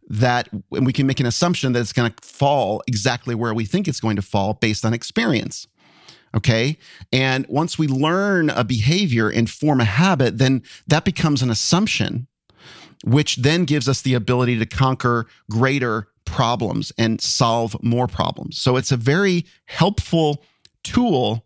that 0.08 0.48
and 0.72 0.84
we 0.84 0.92
can 0.92 1.06
make 1.06 1.20
an 1.20 1.26
assumption 1.26 1.72
that 1.72 1.80
it's 1.80 1.92
going 1.92 2.12
to 2.12 2.26
fall 2.26 2.82
exactly 2.86 3.34
where 3.34 3.54
we 3.54 3.64
think 3.64 3.88
it's 3.88 4.00
going 4.00 4.16
to 4.16 4.22
fall 4.22 4.54
based 4.54 4.84
on 4.84 4.92
experience. 4.92 5.66
Okay. 6.36 6.78
And 7.12 7.46
once 7.48 7.78
we 7.78 7.86
learn 7.86 8.50
a 8.50 8.64
behavior 8.64 9.28
and 9.30 9.48
form 9.48 9.80
a 9.80 9.84
habit, 9.84 10.38
then 10.38 10.62
that 10.86 11.04
becomes 11.04 11.42
an 11.42 11.50
assumption, 11.50 12.26
which 13.04 13.36
then 13.36 13.64
gives 13.64 13.88
us 13.88 14.02
the 14.02 14.14
ability 14.14 14.58
to 14.58 14.66
conquer 14.66 15.26
greater 15.50 16.08
problems 16.24 16.92
and 16.98 17.20
solve 17.20 17.76
more 17.82 18.08
problems. 18.08 18.58
So 18.58 18.76
it's 18.76 18.92
a 18.92 18.96
very 18.96 19.44
helpful 19.66 20.42
tool 20.82 21.44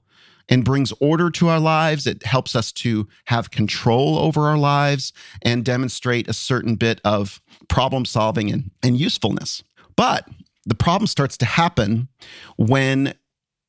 and 0.49 0.65
brings 0.65 0.93
order 1.01 1.31
to 1.31 1.49
our 1.49 1.61
lives. 1.61 2.07
It 2.07 2.25
helps 2.25 2.57
us 2.57 2.73
to 2.73 3.09
have 3.27 3.51
control 3.51 4.19
over 4.19 4.47
our 4.47 4.57
lives 4.57 5.13
and 5.43 5.65
demonstrate 5.65 6.29
a 6.29 6.33
certain 6.33 6.77
bit 6.77 7.01
of 7.05 7.41
problem 7.69 8.05
solving 8.05 8.51
and, 8.51 8.71
and 8.83 8.99
usefulness. 8.99 9.63
But 9.97 10.27
the 10.65 10.75
problem 10.75 11.07
starts 11.07 11.37
to 11.39 11.45
happen 11.45 12.09
when 12.57 13.15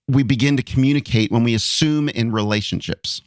we 0.07 0.23
begin 0.23 0.57
to 0.57 0.63
communicate, 0.63 1.31
when 1.31 1.43
we 1.43 1.53
assume 1.53 2.09
in 2.09 2.31
relationships. 2.31 3.21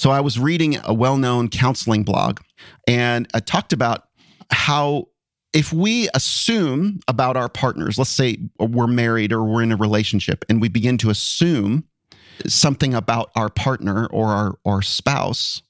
So 0.00 0.10
I 0.10 0.20
was 0.20 0.38
reading 0.38 0.78
a 0.82 0.94
well 0.94 1.18
known 1.18 1.50
counseling 1.50 2.04
blog 2.04 2.40
and 2.88 3.28
I 3.34 3.40
talked 3.40 3.74
about 3.74 4.04
how 4.50 5.08
if 5.52 5.74
we 5.74 6.08
assume 6.14 7.00
about 7.06 7.36
our 7.36 7.50
partners, 7.50 7.98
let's 7.98 8.08
say 8.08 8.38
we're 8.58 8.86
married 8.86 9.30
or 9.30 9.44
we're 9.44 9.62
in 9.62 9.72
a 9.72 9.76
relationship, 9.76 10.42
and 10.48 10.58
we 10.58 10.70
begin 10.70 10.96
to 10.96 11.10
assume 11.10 11.84
something 12.46 12.94
about 12.94 13.30
our 13.36 13.50
partner 13.50 14.06
or 14.06 14.28
our, 14.28 14.58
our 14.64 14.80
spouse, 14.80 15.60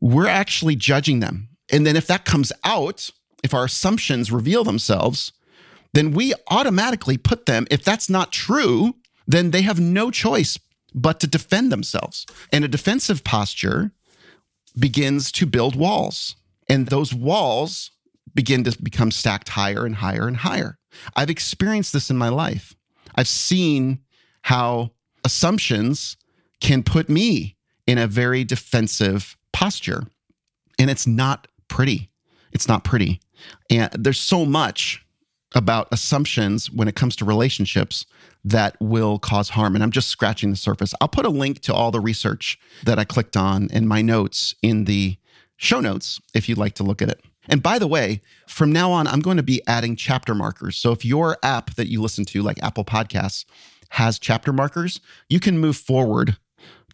we're 0.00 0.26
actually 0.26 0.74
judging 0.74 1.20
them. 1.20 1.50
And 1.70 1.84
then 1.84 1.96
if 1.96 2.06
that 2.06 2.24
comes 2.24 2.50
out, 2.64 3.10
if 3.44 3.52
our 3.52 3.66
assumptions 3.66 4.32
reveal 4.32 4.64
themselves, 4.64 5.32
then 5.92 6.12
we 6.12 6.32
automatically 6.50 7.18
put 7.18 7.44
them, 7.44 7.66
if 7.70 7.84
that's 7.84 8.08
not 8.08 8.32
true, 8.32 8.94
then 9.26 9.50
they 9.50 9.60
have 9.60 9.78
no 9.78 10.10
choice 10.10 10.56
but 11.02 11.20
to 11.20 11.26
defend 11.26 11.70
themselves. 11.72 12.26
And 12.52 12.64
a 12.64 12.68
defensive 12.68 13.24
posture 13.24 13.92
begins 14.78 15.32
to 15.32 15.46
build 15.46 15.76
walls. 15.76 16.36
And 16.68 16.88
those 16.88 17.14
walls 17.14 17.90
begin 18.34 18.64
to 18.64 18.82
become 18.82 19.10
stacked 19.10 19.50
higher 19.50 19.84
and 19.84 19.96
higher 19.96 20.26
and 20.26 20.38
higher. 20.38 20.78
I've 21.16 21.30
experienced 21.30 21.92
this 21.92 22.10
in 22.10 22.18
my 22.18 22.28
life. 22.28 22.74
I've 23.14 23.28
seen 23.28 24.00
how 24.42 24.92
assumptions 25.24 26.16
can 26.60 26.82
put 26.82 27.08
me 27.08 27.56
in 27.86 27.98
a 27.98 28.06
very 28.06 28.44
defensive 28.44 29.36
posture. 29.52 30.04
And 30.78 30.90
it's 30.90 31.06
not 31.06 31.48
pretty. 31.68 32.10
It's 32.52 32.68
not 32.68 32.84
pretty. 32.84 33.20
And 33.70 33.90
there's 33.92 34.20
so 34.20 34.44
much 34.44 35.04
about 35.54 35.88
assumptions 35.90 36.70
when 36.70 36.88
it 36.88 36.94
comes 36.94 37.16
to 37.16 37.24
relationships 37.24 38.04
that 38.44 38.76
will 38.80 39.18
cause 39.18 39.50
harm. 39.50 39.74
And 39.74 39.82
I'm 39.82 39.90
just 39.90 40.08
scratching 40.08 40.50
the 40.50 40.56
surface. 40.56 40.94
I'll 41.00 41.08
put 41.08 41.26
a 41.26 41.30
link 41.30 41.60
to 41.60 41.74
all 41.74 41.90
the 41.90 42.00
research 42.00 42.58
that 42.84 42.98
I 42.98 43.04
clicked 43.04 43.36
on 43.36 43.68
in 43.72 43.88
my 43.88 44.02
notes 44.02 44.54
in 44.62 44.84
the 44.84 45.16
show 45.56 45.80
notes 45.80 46.20
if 46.34 46.48
you'd 46.48 46.58
like 46.58 46.74
to 46.74 46.82
look 46.82 47.02
at 47.02 47.08
it. 47.08 47.22
And 47.48 47.62
by 47.62 47.78
the 47.78 47.86
way, 47.86 48.20
from 48.46 48.72
now 48.72 48.92
on, 48.92 49.06
I'm 49.06 49.20
going 49.20 49.38
to 49.38 49.42
be 49.42 49.62
adding 49.66 49.96
chapter 49.96 50.34
markers. 50.34 50.76
So 50.76 50.92
if 50.92 51.04
your 51.04 51.38
app 51.42 51.74
that 51.76 51.88
you 51.88 52.02
listen 52.02 52.26
to, 52.26 52.42
like 52.42 52.62
Apple 52.62 52.84
Podcasts, 52.84 53.44
has 53.90 54.18
chapter 54.18 54.52
markers, 54.52 55.00
you 55.30 55.40
can 55.40 55.58
move 55.58 55.76
forward 55.76 56.36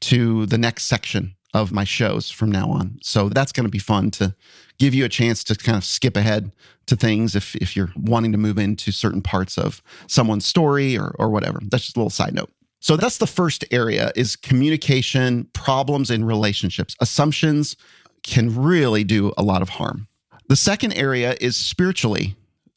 to 0.01 0.47
the 0.47 0.59
next 0.59 0.85
section 0.85 1.35
of 1.53 1.73
my 1.73 1.85
shows 1.85 2.31
from 2.31 2.51
now 2.51 2.69
on. 2.71 2.99
So 3.03 3.29
that's 3.29 3.53
going 3.53 3.65
to 3.65 3.71
be 3.71 3.79
fun 3.79 4.11
to 4.13 4.35
give 4.79 4.95
you 4.95 5.05
a 5.05 5.09
chance 5.09 5.45
to 5.45 5.55
kind 5.55 5.77
of 5.77 5.85
skip 5.85 6.17
ahead 6.17 6.53
to 6.87 6.97
things 6.97 7.35
if, 7.35 7.55
if 7.57 7.77
you're 7.77 7.93
wanting 7.97 8.33
to 8.33 8.39
move 8.39 8.59
into 8.59 8.93
certain 8.93 9.23
parts 9.23 9.57
of 9.57 9.83
someone's 10.07 10.47
story 10.47 10.99
or, 10.99 11.15
or 11.19 11.31
whatever. 11.31 11.61
That's 11.63 11.85
just 11.85 11.97
a 11.97 12.01
little 12.01 12.11
side 12.11 12.35
note. 12.35 12.51
So 12.81 12.97
that's 12.97 13.17
the 13.17 13.27
first 13.27 13.65
area 13.71 14.13
is 14.15 14.37
communication, 14.37 15.49
problems 15.55 16.11
in 16.11 16.25
relationships. 16.25 16.95
Assumptions 17.01 17.77
can 18.23 18.55
really 18.55 19.05
do 19.05 19.33
a 19.39 19.43
lot 19.43 19.63
of 19.63 19.71
harm. 19.71 20.07
The 20.49 20.57
second 20.57 20.93
area 20.93 21.35
is 21.41 21.57
spiritually. 21.57 22.37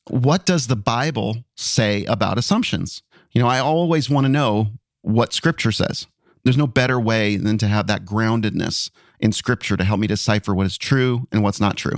What 0.09 0.45
does 0.45 0.67
the 0.67 0.77
Bible 0.77 1.43
say 1.55 2.05
about 2.05 2.37
assumptions? 2.37 3.03
You 3.33 3.41
know, 3.41 3.49
I 3.49 3.59
always 3.59 4.09
want 4.09 4.23
to 4.23 4.29
know 4.29 4.67
what 5.01 5.33
scripture 5.33 5.73
says. 5.73 6.07
There's 6.43 6.57
no 6.57 6.67
better 6.67 6.97
way 6.97 7.35
than 7.35 7.57
to 7.57 7.67
have 7.67 7.87
that 7.87 8.05
groundedness 8.05 8.89
in 9.19 9.31
scripture 9.31 9.77
to 9.77 9.83
help 9.83 9.99
me 9.99 10.07
decipher 10.07 10.53
what 10.53 10.65
is 10.65 10.77
true 10.77 11.27
and 11.31 11.43
what's 11.43 11.59
not 11.59 11.77
true. 11.77 11.97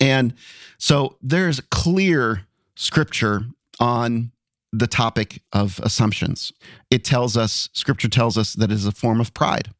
And 0.00 0.34
so 0.78 1.16
there's 1.20 1.60
clear 1.70 2.46
scripture 2.74 3.42
on 3.78 4.32
the 4.72 4.86
topic 4.86 5.42
of 5.52 5.80
assumptions. 5.82 6.52
It 6.90 7.04
tells 7.04 7.36
us, 7.36 7.68
scripture 7.72 8.08
tells 8.08 8.38
us 8.38 8.54
that 8.54 8.70
it 8.70 8.74
is 8.74 8.86
a 8.86 8.92
form 8.92 9.20
of 9.20 9.34
pride, 9.34 9.70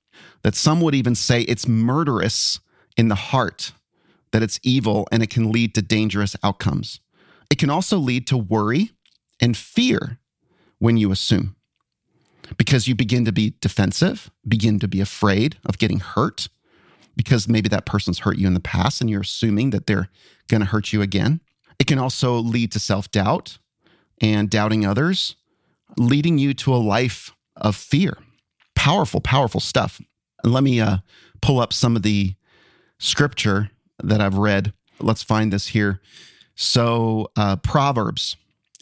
that 0.42 0.54
some 0.54 0.80
would 0.80 0.94
even 0.94 1.14
say 1.14 1.42
it's 1.42 1.68
murderous 1.68 2.58
in 2.96 3.08
the 3.08 3.14
heart, 3.14 3.72
that 4.32 4.42
it's 4.42 4.58
evil 4.62 5.06
and 5.12 5.22
it 5.22 5.30
can 5.30 5.52
lead 5.52 5.74
to 5.74 5.82
dangerous 5.82 6.36
outcomes. 6.42 7.00
It 7.50 7.58
can 7.58 7.70
also 7.70 7.98
lead 7.98 8.26
to 8.28 8.36
worry 8.36 8.90
and 9.40 9.56
fear 9.56 10.18
when 10.78 10.96
you 10.96 11.12
assume 11.12 11.56
because 12.56 12.88
you 12.88 12.94
begin 12.94 13.24
to 13.24 13.32
be 13.32 13.54
defensive, 13.60 14.30
begin 14.46 14.78
to 14.80 14.88
be 14.88 15.00
afraid 15.00 15.56
of 15.64 15.78
getting 15.78 16.00
hurt 16.00 16.48
because 17.16 17.48
maybe 17.48 17.68
that 17.68 17.86
person's 17.86 18.20
hurt 18.20 18.38
you 18.38 18.46
in 18.46 18.54
the 18.54 18.60
past 18.60 19.00
and 19.00 19.10
you're 19.10 19.20
assuming 19.22 19.70
that 19.70 19.86
they're 19.86 20.08
going 20.48 20.60
to 20.60 20.66
hurt 20.66 20.92
you 20.92 21.02
again. 21.02 21.40
It 21.78 21.86
can 21.86 21.98
also 21.98 22.34
lead 22.34 22.72
to 22.72 22.78
self 22.78 23.10
doubt 23.10 23.58
and 24.20 24.50
doubting 24.50 24.84
others, 24.84 25.36
leading 25.96 26.38
you 26.38 26.54
to 26.54 26.74
a 26.74 26.76
life 26.76 27.32
of 27.56 27.76
fear. 27.76 28.18
Powerful, 28.74 29.20
powerful 29.20 29.60
stuff. 29.60 30.00
Let 30.44 30.62
me 30.62 30.80
uh, 30.80 30.98
pull 31.40 31.60
up 31.60 31.72
some 31.72 31.96
of 31.96 32.02
the 32.02 32.34
scripture 32.98 33.70
that 34.02 34.20
I've 34.20 34.36
read. 34.36 34.72
Let's 34.98 35.22
find 35.22 35.52
this 35.52 35.68
here. 35.68 36.00
So, 36.54 37.30
uh, 37.36 37.56
Proverbs 37.56 38.36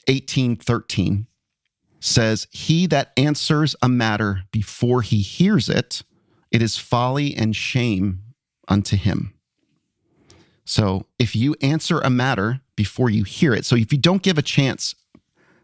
18 0.09 0.57
13 0.57 1.27
says, 2.01 2.47
He 2.51 2.87
that 2.87 3.13
answers 3.17 3.77
a 3.83 3.89
matter 3.89 4.43
before 4.51 5.03
he 5.03 5.21
hears 5.21 5.69
it, 5.69 6.03
it 6.51 6.63
is 6.63 6.77
folly 6.77 7.35
and 7.35 7.55
shame 7.55 8.23
unto 8.69 8.97
him. 8.97 9.35
So 10.65 11.07
if 11.19 11.35
you 11.35 11.57
answer 11.63 11.99
a 12.01 12.11
matter 12.11 12.61
before 12.77 13.11
you 13.11 13.25
hear 13.25 13.55
it, 13.55 13.65
so 13.65 13.75
if 13.77 13.93
you 13.93 13.99
don't 13.99 14.23
give 14.23 14.39
a 14.39 14.43
chance 14.43 14.95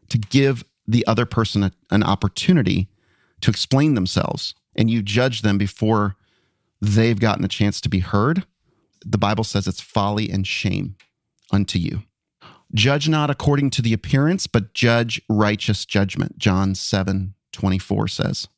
to 0.08 0.18
give 0.18 0.64
the 0.86 1.06
other 1.06 1.26
person 1.26 1.62
a, 1.62 1.72
an 1.90 2.02
opportunity 2.02 2.88
to 3.40 3.50
explain 3.50 3.94
themselves 3.94 4.54
and 4.74 4.90
you 4.90 5.02
judge 5.02 5.42
them 5.42 5.58
before 5.58 6.16
they've 6.80 7.20
gotten 7.20 7.44
a 7.44 7.48
chance 7.48 7.80
to 7.82 7.88
be 7.88 7.98
heard, 7.98 8.44
the 9.04 9.18
Bible 9.18 9.44
says 9.44 9.66
it's 9.66 9.80
folly 9.80 10.30
and 10.30 10.46
shame 10.46 10.96
unto 11.52 11.78
you. 11.78 12.02
Judge 12.72 13.08
not 13.08 13.30
according 13.30 13.70
to 13.70 13.82
the 13.82 13.92
appearance, 13.92 14.46
but 14.46 14.74
judge 14.74 15.20
righteous 15.28 15.84
judgment. 15.84 16.38
John 16.38 16.74
7 16.74 17.34
24 17.52 18.08
says. 18.08 18.48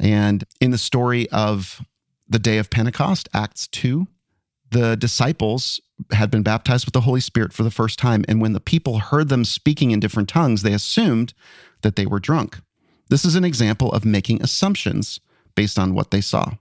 And 0.00 0.44
in 0.60 0.70
the 0.70 0.78
story 0.78 1.28
of 1.30 1.84
the 2.28 2.38
day 2.38 2.58
of 2.58 2.70
Pentecost, 2.70 3.28
Acts 3.34 3.68
2, 3.68 4.06
the 4.70 4.96
disciples 4.96 5.80
had 6.12 6.30
been 6.30 6.42
baptized 6.42 6.86
with 6.86 6.94
the 6.94 7.02
Holy 7.02 7.20
Spirit 7.20 7.52
for 7.52 7.62
the 7.62 7.70
first 7.70 7.98
time. 7.98 8.24
And 8.28 8.40
when 8.40 8.52
the 8.52 8.60
people 8.60 8.98
heard 8.98 9.28
them 9.28 9.44
speaking 9.44 9.90
in 9.90 10.00
different 10.00 10.28
tongues, 10.28 10.62
they 10.62 10.72
assumed 10.72 11.34
that 11.82 11.96
they 11.96 12.06
were 12.06 12.20
drunk. 12.20 12.60
This 13.08 13.24
is 13.24 13.34
an 13.34 13.44
example 13.44 13.92
of 13.92 14.04
making 14.04 14.42
assumptions 14.42 15.20
based 15.54 15.78
on 15.78 15.94
what 15.94 16.10
they 16.10 16.20
saw. 16.20 16.52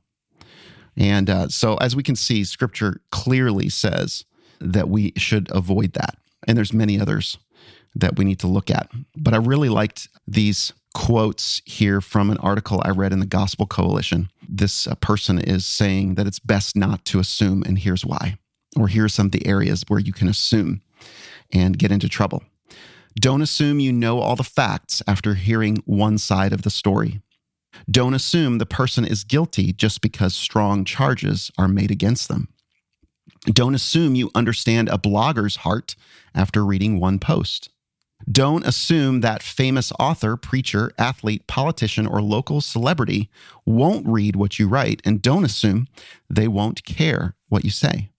And 0.98 1.30
uh, 1.30 1.48
so, 1.48 1.76
as 1.78 1.96
we 1.96 2.04
can 2.04 2.16
see, 2.16 2.44
scripture 2.44 3.02
clearly 3.12 3.70
says 3.70 4.26
that 4.60 4.90
we 4.90 5.14
should 5.16 5.50
avoid 5.52 5.94
that. 5.94 6.18
And 6.48 6.58
there's 6.58 6.74
many 6.74 7.00
others 7.00 7.38
that 7.96 8.18
we 8.18 8.26
need 8.26 8.40
to 8.40 8.48
look 8.48 8.70
at. 8.70 8.90
But 9.16 9.34
I 9.34 9.38
really 9.38 9.70
liked 9.70 10.10
these 10.28 10.74
quotes 10.94 11.62
here 11.66 12.02
from 12.02 12.30
an 12.30 12.38
article 12.38 12.82
I 12.84 12.90
read 12.90 13.14
in 13.14 13.20
the 13.20 13.26
Gospel 13.26 13.66
Coalition. 13.66 14.30
This 14.48 14.88
uh, 14.88 14.96
person 14.96 15.40
is 15.40 15.66
saying 15.66 16.16
that 16.16 16.28
it's 16.28 16.40
best 16.40 16.76
not 16.76 17.06
to 17.06 17.20
assume, 17.20 17.64
and 17.66 17.80
here's 17.80 18.06
why. 18.06 18.38
Or 18.76 18.88
here 18.88 19.06
are 19.06 19.10
some 19.10 19.28
of 19.28 19.32
the 19.32 19.46
areas 19.48 19.84
where 19.88 20.00
you 20.00 20.14
can 20.14 20.28
assume 20.28 20.82
and 21.52 21.78
get 21.78 21.92
into 21.92 22.10
trouble. 22.10 22.44
Don't 23.20 23.42
assume 23.42 23.80
you 23.80 23.92
know 23.92 24.20
all 24.20 24.36
the 24.36 24.44
facts 24.44 25.02
after 25.08 25.34
hearing 25.34 25.82
one 25.86 26.18
side 26.18 26.54
of 26.54 26.62
the 26.62 26.70
story. 26.70 27.22
Don't 27.90 28.14
assume 28.14 28.58
the 28.58 28.66
person 28.66 29.06
is 29.06 29.24
guilty 29.24 29.74
just 29.74 30.02
because 30.02 30.36
strong 30.36 30.86
charges 30.86 31.52
are 31.58 31.68
made 31.68 31.92
against 31.92 32.28
them. 32.28 32.50
Don't 33.46 33.76
assume 33.76 34.16
you 34.16 34.32
understand 34.36 34.90
a 34.90 34.98
blogger's 34.98 35.58
heart 35.58 35.96
after 36.36 36.66
reading 36.66 37.00
one 37.00 37.20
post. 37.20 37.70
Don't 38.30 38.66
assume 38.66 39.22
that 39.22 39.42
famous 39.42 39.92
author, 40.00 40.36
preacher, 40.36 40.92
athlete, 40.98 41.48
politician, 41.48 42.06
or 42.06 42.22
local 42.22 42.62
celebrity 42.62 43.30
won't 43.66 44.08
read 44.08 44.36
what 44.36 44.60
you 44.60 44.68
write, 44.68 45.02
and 45.06 45.22
don't 45.22 45.46
assume 45.46 45.88
they 46.30 46.48
won't 46.48 46.84
care 46.84 47.36
what 47.48 47.64
you 47.64 47.72
say. 47.72 48.10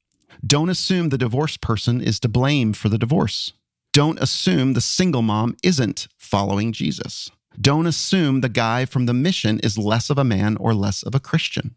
Don't 0.45 0.71
assume 0.71 1.09
the 1.11 1.19
divorced 1.19 1.61
person 1.61 2.01
is 2.01 2.19
to 2.21 2.29
blame 2.29 2.73
for 2.73 2.89
the 2.89 2.99
divorce. 2.99 3.53
Don't 3.93 4.21
assume 4.21 4.73
the 4.73 4.81
single 4.81 5.23
mom 5.23 5.57
isn't 5.63 6.09
following 6.17 6.73
Jesus. 6.73 7.31
Don't 7.61 7.87
assume 7.87 8.41
the 8.41 8.49
guy 8.49 8.85
from 8.85 9.07
the 9.07 9.15
mission 9.15 9.59
is 9.61 9.77
less 9.77 10.09
of 10.09 10.17
a 10.17 10.25
man 10.25 10.57
or 10.57 10.73
less 10.73 11.03
of 11.03 11.15
a 11.15 11.21
Christian. 11.21 11.75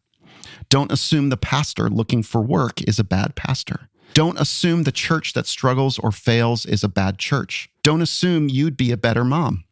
Don't 0.69 0.91
assume 0.91 1.29
the 1.29 1.37
pastor 1.37 1.89
looking 1.89 2.23
for 2.23 2.41
work 2.41 2.81
is 2.83 2.99
a 2.99 3.03
bad 3.03 3.35
pastor. 3.35 3.89
Don't 4.13 4.39
assume 4.39 4.83
the 4.83 4.91
church 4.91 5.33
that 5.33 5.47
struggles 5.47 5.97
or 5.99 6.11
fails 6.11 6.65
is 6.65 6.83
a 6.83 6.89
bad 6.89 7.17
church. 7.17 7.69
Don't 7.83 8.01
assume 8.01 8.47
you'd 8.47 8.77
be 8.77 8.91
a 8.91 8.97
better 8.97 9.25
mom. 9.25 9.65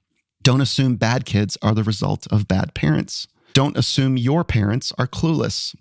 Don't 0.44 0.60
assume 0.60 0.98
bad 0.98 1.26
kids 1.26 1.58
are 1.62 1.74
the 1.74 1.84
result 1.84 2.28
of 2.28 2.48
bad 2.48 2.74
parents. 2.74 3.28
Don't 3.54 3.78
assume 3.78 4.18
your 4.18 4.44
parents 4.44 4.92
are 4.98 5.08
clueless. 5.08 5.74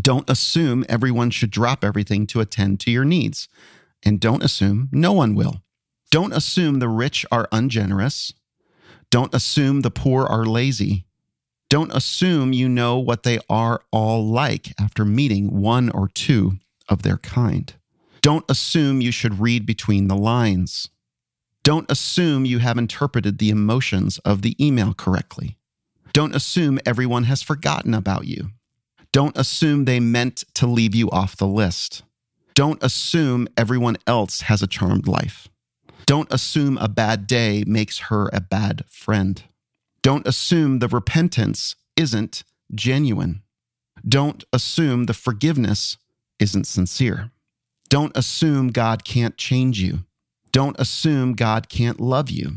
Don't 0.00 0.30
assume 0.30 0.84
everyone 0.88 1.30
should 1.30 1.50
drop 1.50 1.84
everything 1.84 2.26
to 2.28 2.40
attend 2.40 2.78
to 2.80 2.90
your 2.92 3.04
needs. 3.04 3.48
And 4.04 4.20
don't 4.20 4.44
assume 4.44 4.88
no 4.92 5.12
one 5.12 5.34
will. 5.34 5.62
Don't 6.12 6.32
assume 6.32 6.78
the 6.78 6.88
rich 6.88 7.26
are 7.32 7.48
ungenerous. 7.50 8.32
Don't 9.10 9.34
assume 9.34 9.80
the 9.80 9.90
poor 9.90 10.26
are 10.26 10.46
lazy. 10.46 11.04
Don't 11.68 11.92
assume 11.92 12.52
you 12.52 12.68
know 12.68 12.98
what 12.98 13.24
they 13.24 13.40
are 13.48 13.82
all 13.90 14.24
like 14.24 14.72
after 14.78 15.04
meeting 15.04 15.60
one 15.60 15.90
or 15.90 16.08
two 16.08 16.58
of 16.88 17.02
their 17.02 17.18
kind. 17.18 17.74
Don't 18.22 18.44
assume 18.48 19.00
you 19.00 19.10
should 19.10 19.40
read 19.40 19.66
between 19.66 20.06
the 20.06 20.16
lines. 20.16 20.88
Don't 21.70 21.88
assume 21.88 22.46
you 22.46 22.58
have 22.58 22.78
interpreted 22.78 23.38
the 23.38 23.48
emotions 23.48 24.18
of 24.24 24.42
the 24.42 24.56
email 24.58 24.92
correctly. 24.92 25.56
Don't 26.12 26.34
assume 26.34 26.80
everyone 26.84 27.22
has 27.30 27.42
forgotten 27.42 27.94
about 27.94 28.26
you. 28.26 28.50
Don't 29.12 29.38
assume 29.38 29.84
they 29.84 30.00
meant 30.00 30.42
to 30.54 30.66
leave 30.66 30.96
you 30.96 31.08
off 31.10 31.36
the 31.36 31.46
list. 31.46 32.02
Don't 32.54 32.82
assume 32.82 33.46
everyone 33.56 33.98
else 34.04 34.40
has 34.40 34.62
a 34.62 34.66
charmed 34.66 35.06
life. 35.06 35.46
Don't 36.06 36.26
assume 36.32 36.76
a 36.76 36.88
bad 36.88 37.28
day 37.28 37.62
makes 37.68 37.98
her 38.08 38.28
a 38.32 38.40
bad 38.40 38.84
friend. 38.88 39.44
Don't 40.02 40.26
assume 40.26 40.80
the 40.80 40.88
repentance 40.88 41.76
isn't 41.96 42.42
genuine. 42.74 43.42
Don't 44.04 44.42
assume 44.52 45.06
the 45.06 45.14
forgiveness 45.14 45.98
isn't 46.40 46.66
sincere. 46.66 47.30
Don't 47.88 48.16
assume 48.16 48.72
God 48.72 49.04
can't 49.04 49.36
change 49.36 49.80
you. 49.80 50.00
Don't 50.52 50.78
assume 50.78 51.34
God 51.34 51.68
can't 51.68 52.00
love 52.00 52.30
you. 52.30 52.52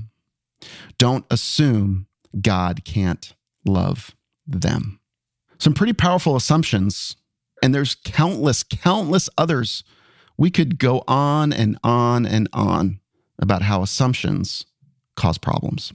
Don't 0.97 1.25
assume 1.29 2.07
God 2.41 2.83
can't 2.85 3.35
love 3.65 4.15
them. 4.47 4.99
Some 5.57 5.73
pretty 5.73 5.93
powerful 5.93 6.35
assumptions, 6.35 7.15
and 7.61 7.73
there's 7.73 7.95
countless, 7.95 8.63
countless 8.63 9.29
others. 9.37 9.83
We 10.37 10.49
could 10.49 10.79
go 10.79 11.03
on 11.07 11.53
and 11.53 11.77
on 11.83 12.25
and 12.25 12.49
on 12.53 12.99
about 13.39 13.61
how 13.61 13.81
assumptions 13.81 14.65
cause 15.15 15.37
problems 15.37 15.93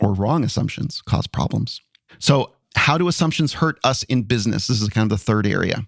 or 0.00 0.12
wrong 0.12 0.44
assumptions 0.44 1.02
cause 1.02 1.26
problems. 1.26 1.80
So, 2.18 2.52
how 2.76 2.98
do 2.98 3.08
assumptions 3.08 3.54
hurt 3.54 3.78
us 3.82 4.02
in 4.04 4.24
business? 4.24 4.66
This 4.66 4.82
is 4.82 4.88
kind 4.90 5.10
of 5.10 5.18
the 5.18 5.24
third 5.24 5.46
area. 5.46 5.86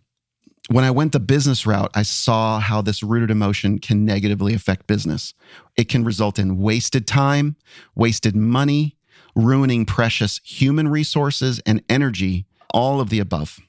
When 0.70 0.84
I 0.84 0.90
went 0.90 1.12
the 1.12 1.20
business 1.20 1.64
route, 1.64 1.90
I 1.94 2.02
saw 2.02 2.60
how 2.60 2.82
this 2.82 3.02
rooted 3.02 3.30
emotion 3.30 3.78
can 3.78 4.04
negatively 4.04 4.52
affect 4.52 4.86
business. 4.86 5.32
It 5.78 5.88
can 5.88 6.04
result 6.04 6.38
in 6.38 6.58
wasted 6.58 7.06
time, 7.06 7.56
wasted 7.94 8.36
money, 8.36 8.94
ruining 9.34 9.86
precious 9.86 10.42
human 10.44 10.88
resources 10.88 11.58
and 11.64 11.82
energy, 11.88 12.44
all 12.74 13.00
of 13.00 13.08
the 13.08 13.18
above. 13.18 13.60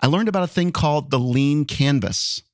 I 0.00 0.06
learned 0.06 0.28
about 0.28 0.44
a 0.44 0.46
thing 0.46 0.70
called 0.70 1.10
the 1.10 1.18
lean 1.18 1.64
canvas. 1.64 2.44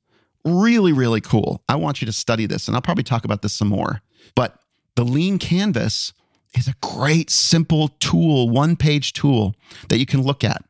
Really, 0.43 0.95
really 0.95 1.21
cool. 1.21 1.63
I 1.69 1.77
want 1.77 2.01
you 2.01 2.07
to 2.07 2.13
study 2.13 2.47
this, 2.47 2.69
and 2.69 2.75
I'll 2.75 2.83
probably 2.83 3.05
talk 3.05 3.27
about 3.27 3.43
this 3.43 3.53
some 3.53 3.69
more. 3.69 4.01
But 4.35 4.59
the 4.97 5.05
lean 5.05 5.39
canvas 5.39 6.15
is 6.57 6.67
a 6.67 6.75
great, 6.81 7.29
simple 7.29 7.89
tool, 8.01 8.49
one 8.49 8.75
page 8.75 9.13
tool 9.13 9.55
that 9.91 9.99
you 9.99 10.07
can 10.07 10.23
look 10.23 10.45
at 10.45 10.65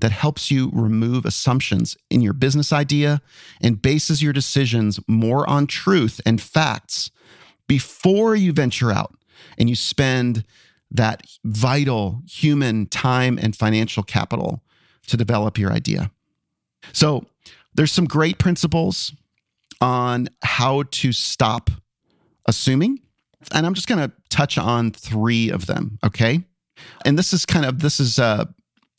that 0.00 0.12
helps 0.12 0.50
you 0.50 0.70
remove 0.72 1.24
assumptions 1.24 1.96
in 2.10 2.20
your 2.20 2.32
business 2.32 2.72
idea 2.72 3.20
and 3.60 3.82
bases 3.82 4.22
your 4.22 4.32
decisions 4.32 5.00
more 5.08 5.48
on 5.48 5.66
truth 5.66 6.20
and 6.24 6.40
facts 6.40 7.10
before 7.66 8.34
you 8.34 8.52
venture 8.52 8.90
out 8.90 9.14
and 9.58 9.68
you 9.68 9.76
spend 9.76 10.44
that 10.90 11.22
vital 11.44 12.22
human 12.26 12.86
time 12.86 13.38
and 13.40 13.54
financial 13.54 14.02
capital 14.02 14.62
to 15.06 15.16
develop 15.16 15.58
your 15.58 15.72
idea. 15.72 16.10
So, 16.92 17.26
there's 17.74 17.92
some 17.92 18.06
great 18.06 18.38
principles 18.38 19.12
on 19.80 20.28
how 20.42 20.84
to 20.90 21.12
stop 21.12 21.70
assuming 22.46 22.98
and 23.52 23.66
I'm 23.66 23.74
just 23.74 23.88
going 23.88 24.08
to 24.08 24.14
touch 24.30 24.58
on 24.58 24.90
three 24.90 25.50
of 25.50 25.66
them. 25.66 25.98
Okay. 26.04 26.44
And 27.04 27.18
this 27.18 27.32
is 27.32 27.46
kind 27.46 27.64
of, 27.64 27.80
this 27.80 28.00
is 28.00 28.18
uh, 28.18 28.46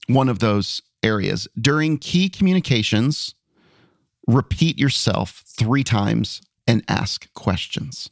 one 0.07 0.29
of 0.29 0.39
those 0.39 0.81
areas. 1.03 1.47
During 1.59 1.97
key 1.97 2.29
communications, 2.29 3.35
repeat 4.27 4.77
yourself 4.77 5.43
three 5.47 5.83
times 5.83 6.41
and 6.67 6.83
ask 6.88 7.31
questions. 7.33 8.09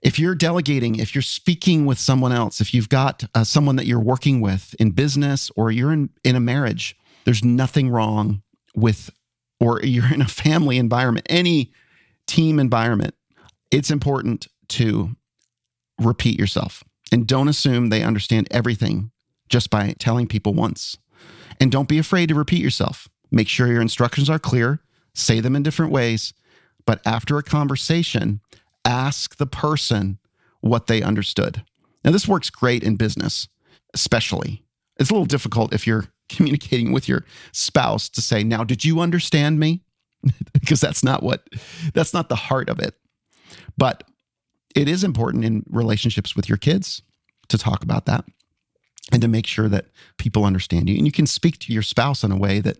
If 0.00 0.18
you're 0.18 0.34
delegating, 0.34 0.96
if 0.96 1.14
you're 1.14 1.22
speaking 1.22 1.84
with 1.84 1.98
someone 1.98 2.32
else, 2.32 2.60
if 2.60 2.72
you've 2.72 2.88
got 2.88 3.24
uh, 3.34 3.44
someone 3.44 3.76
that 3.76 3.86
you're 3.86 4.00
working 4.00 4.40
with 4.40 4.74
in 4.78 4.90
business 4.90 5.50
or 5.56 5.70
you're 5.70 5.92
in, 5.92 6.10
in 6.24 6.36
a 6.36 6.40
marriage, 6.40 6.96
there's 7.24 7.44
nothing 7.44 7.90
wrong 7.90 8.42
with, 8.74 9.10
or 9.60 9.80
you're 9.82 10.12
in 10.12 10.22
a 10.22 10.28
family 10.28 10.78
environment, 10.78 11.26
any 11.28 11.72
team 12.26 12.58
environment, 12.58 13.14
it's 13.70 13.90
important 13.90 14.46
to 14.68 15.16
repeat 16.00 16.38
yourself 16.38 16.84
and 17.10 17.26
don't 17.26 17.48
assume 17.48 17.88
they 17.88 18.02
understand 18.02 18.46
everything 18.50 19.10
just 19.48 19.70
by 19.70 19.94
telling 19.98 20.26
people 20.26 20.54
once. 20.54 20.98
And 21.60 21.72
don't 21.72 21.88
be 21.88 21.98
afraid 21.98 22.28
to 22.28 22.34
repeat 22.34 22.62
yourself. 22.62 23.08
Make 23.30 23.48
sure 23.48 23.66
your 23.66 23.80
instructions 23.80 24.30
are 24.30 24.38
clear, 24.38 24.80
say 25.14 25.40
them 25.40 25.56
in 25.56 25.62
different 25.62 25.92
ways, 25.92 26.32
but 26.86 27.00
after 27.04 27.36
a 27.36 27.42
conversation, 27.42 28.40
ask 28.84 29.36
the 29.36 29.46
person 29.46 30.18
what 30.60 30.86
they 30.86 31.02
understood. 31.02 31.64
Now, 32.04 32.12
this 32.12 32.28
works 32.28 32.50
great 32.50 32.82
in 32.82 32.96
business, 32.96 33.48
especially. 33.92 34.64
It's 34.98 35.10
a 35.10 35.12
little 35.12 35.26
difficult 35.26 35.74
if 35.74 35.86
you're 35.86 36.06
communicating 36.28 36.92
with 36.92 37.08
your 37.08 37.24
spouse 37.52 38.08
to 38.10 38.22
say, 38.22 38.42
Now, 38.42 38.64
did 38.64 38.84
you 38.84 39.00
understand 39.00 39.58
me? 39.58 39.82
because 40.52 40.80
that's 40.80 41.04
not 41.04 41.22
what, 41.22 41.46
that's 41.94 42.12
not 42.12 42.28
the 42.28 42.36
heart 42.36 42.68
of 42.68 42.80
it. 42.80 42.94
But 43.76 44.04
it 44.74 44.88
is 44.88 45.04
important 45.04 45.44
in 45.44 45.64
relationships 45.68 46.34
with 46.34 46.48
your 46.48 46.58
kids 46.58 47.02
to 47.48 47.58
talk 47.58 47.82
about 47.82 48.06
that 48.06 48.24
and 49.12 49.22
to 49.22 49.28
make 49.28 49.46
sure 49.46 49.68
that 49.68 49.86
people 50.18 50.44
understand 50.44 50.88
you. 50.88 50.96
And 50.96 51.06
you 51.06 51.12
can 51.12 51.26
speak 51.26 51.58
to 51.60 51.72
your 51.72 51.82
spouse 51.82 52.22
in 52.22 52.32
a 52.32 52.36
way 52.36 52.60
that 52.60 52.78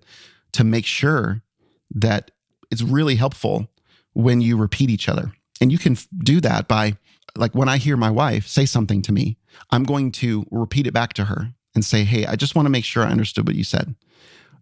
to 0.53 0.65
make 0.65 0.87
sure 0.87 1.43
that 1.91 2.31
it's 2.71 2.83
really 2.83 3.17
helpful 3.17 3.69
when 4.13 4.41
you 4.41 4.57
repeat 4.57 4.91
each 4.91 5.09
other. 5.09 5.33
And 5.61 5.73
you 5.73 5.79
can 5.79 5.97
do 6.19 6.41
that 6.41 6.69
by, 6.69 6.97
like, 7.37 7.55
when 7.55 7.69
I 7.69 7.79
hear 7.79 7.97
my 7.97 8.11
wife 8.11 8.47
say 8.47 8.67
something 8.67 9.03
to 9.03 9.13
me, 9.13 9.39
I'm 9.71 9.85
going 9.85 10.13
to 10.13 10.47
repeat 10.51 10.87
it 10.87 10.93
back 10.93 11.15
to 11.15 11.25
her 11.27 11.53
and 11.75 11.85
say, 11.85 12.05
Hey, 12.05 12.27
I 12.27 12.37
just 12.37 12.55
want 12.55 12.67
to 12.67 12.71
make 12.71 12.85
sure 12.85 13.05
I 13.05 13.11
understood 13.11 13.47
what 13.47 13.57
you 13.57 13.65
said. 13.65 13.95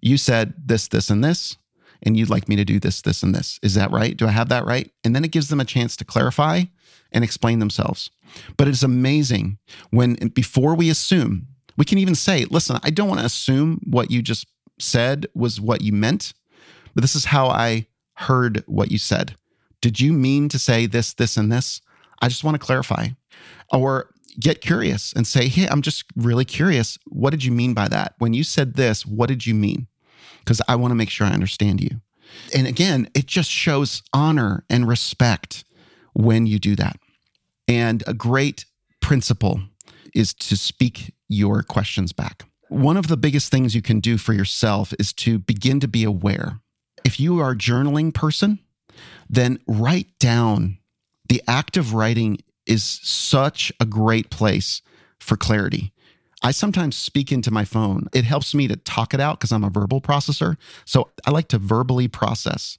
You 0.00 0.16
said 0.16 0.54
this, 0.64 0.88
this, 0.88 1.10
and 1.10 1.24
this, 1.24 1.56
and 2.02 2.16
you'd 2.16 2.30
like 2.30 2.48
me 2.48 2.56
to 2.56 2.64
do 2.64 2.78
this, 2.78 3.02
this, 3.02 3.22
and 3.22 3.34
this. 3.34 3.58
Is 3.62 3.74
that 3.74 3.90
right? 3.90 4.16
Do 4.16 4.26
I 4.26 4.30
have 4.30 4.48
that 4.50 4.64
right? 4.64 4.90
And 5.02 5.16
then 5.16 5.24
it 5.24 5.32
gives 5.32 5.48
them 5.48 5.60
a 5.60 5.64
chance 5.64 5.96
to 5.96 6.04
clarify 6.04 6.64
and 7.12 7.24
explain 7.24 7.58
themselves. 7.58 8.10
But 8.56 8.68
it's 8.68 8.82
amazing 8.82 9.58
when 9.90 10.14
before 10.34 10.74
we 10.74 10.90
assume, 10.90 11.48
we 11.76 11.84
can 11.84 11.98
even 11.98 12.14
say, 12.14 12.44
listen, 12.46 12.78
I 12.82 12.90
don't 12.90 13.08
want 13.08 13.20
to 13.20 13.26
assume 13.26 13.80
what 13.84 14.10
you 14.10 14.22
just 14.22 14.46
said 14.78 15.26
was 15.34 15.60
what 15.60 15.82
you 15.82 15.92
meant, 15.92 16.32
but 16.94 17.02
this 17.02 17.14
is 17.14 17.26
how 17.26 17.48
I 17.48 17.86
heard 18.14 18.64
what 18.66 18.90
you 18.90 18.98
said. 18.98 19.36
Did 19.80 20.00
you 20.00 20.12
mean 20.12 20.48
to 20.48 20.58
say 20.58 20.86
this, 20.86 21.14
this, 21.14 21.36
and 21.36 21.52
this? 21.52 21.80
I 22.20 22.28
just 22.28 22.44
want 22.44 22.54
to 22.54 22.64
clarify. 22.64 23.08
Or 23.72 24.10
get 24.40 24.60
curious 24.60 25.12
and 25.14 25.26
say, 25.26 25.48
hey, 25.48 25.66
I'm 25.66 25.82
just 25.82 26.04
really 26.16 26.44
curious. 26.44 26.98
What 27.06 27.30
did 27.30 27.44
you 27.44 27.52
mean 27.52 27.74
by 27.74 27.88
that? 27.88 28.14
When 28.18 28.34
you 28.34 28.44
said 28.44 28.74
this, 28.74 29.04
what 29.04 29.28
did 29.28 29.46
you 29.46 29.54
mean? 29.54 29.86
Because 30.40 30.60
I 30.68 30.76
want 30.76 30.92
to 30.92 30.96
make 30.96 31.10
sure 31.10 31.26
I 31.26 31.32
understand 31.32 31.80
you. 31.80 32.00
And 32.54 32.66
again, 32.66 33.08
it 33.14 33.26
just 33.26 33.50
shows 33.50 34.02
honor 34.12 34.64
and 34.68 34.86
respect 34.88 35.64
when 36.12 36.46
you 36.46 36.58
do 36.58 36.76
that. 36.76 36.98
And 37.68 38.04
a 38.06 38.14
great 38.14 38.66
principle 39.00 39.60
is 40.16 40.34
to 40.34 40.56
speak 40.56 41.14
your 41.28 41.62
questions 41.62 42.12
back. 42.12 42.44
One 42.68 42.96
of 42.96 43.08
the 43.08 43.16
biggest 43.16 43.50
things 43.50 43.74
you 43.74 43.82
can 43.82 44.00
do 44.00 44.18
for 44.18 44.32
yourself 44.32 44.92
is 44.98 45.12
to 45.14 45.38
begin 45.38 45.78
to 45.80 45.88
be 45.88 46.02
aware. 46.02 46.60
If 47.04 47.20
you 47.20 47.38
are 47.38 47.52
a 47.52 47.56
journaling 47.56 48.12
person, 48.12 48.58
then 49.28 49.58
write 49.68 50.18
down. 50.18 50.78
The 51.28 51.42
act 51.46 51.76
of 51.76 51.94
writing 51.94 52.38
is 52.66 52.82
such 52.82 53.72
a 53.78 53.84
great 53.86 54.30
place 54.30 54.82
for 55.20 55.36
clarity. 55.36 55.92
I 56.42 56.50
sometimes 56.50 56.96
speak 56.96 57.30
into 57.30 57.50
my 57.50 57.64
phone. 57.64 58.08
It 58.12 58.24
helps 58.24 58.54
me 58.54 58.68
to 58.68 58.76
talk 58.76 59.14
it 59.14 59.20
out 59.20 59.38
because 59.38 59.52
I'm 59.52 59.64
a 59.64 59.70
verbal 59.70 60.00
processor. 60.00 60.56
So 60.84 61.10
I 61.24 61.30
like 61.30 61.48
to 61.48 61.58
verbally 61.58 62.08
process 62.08 62.78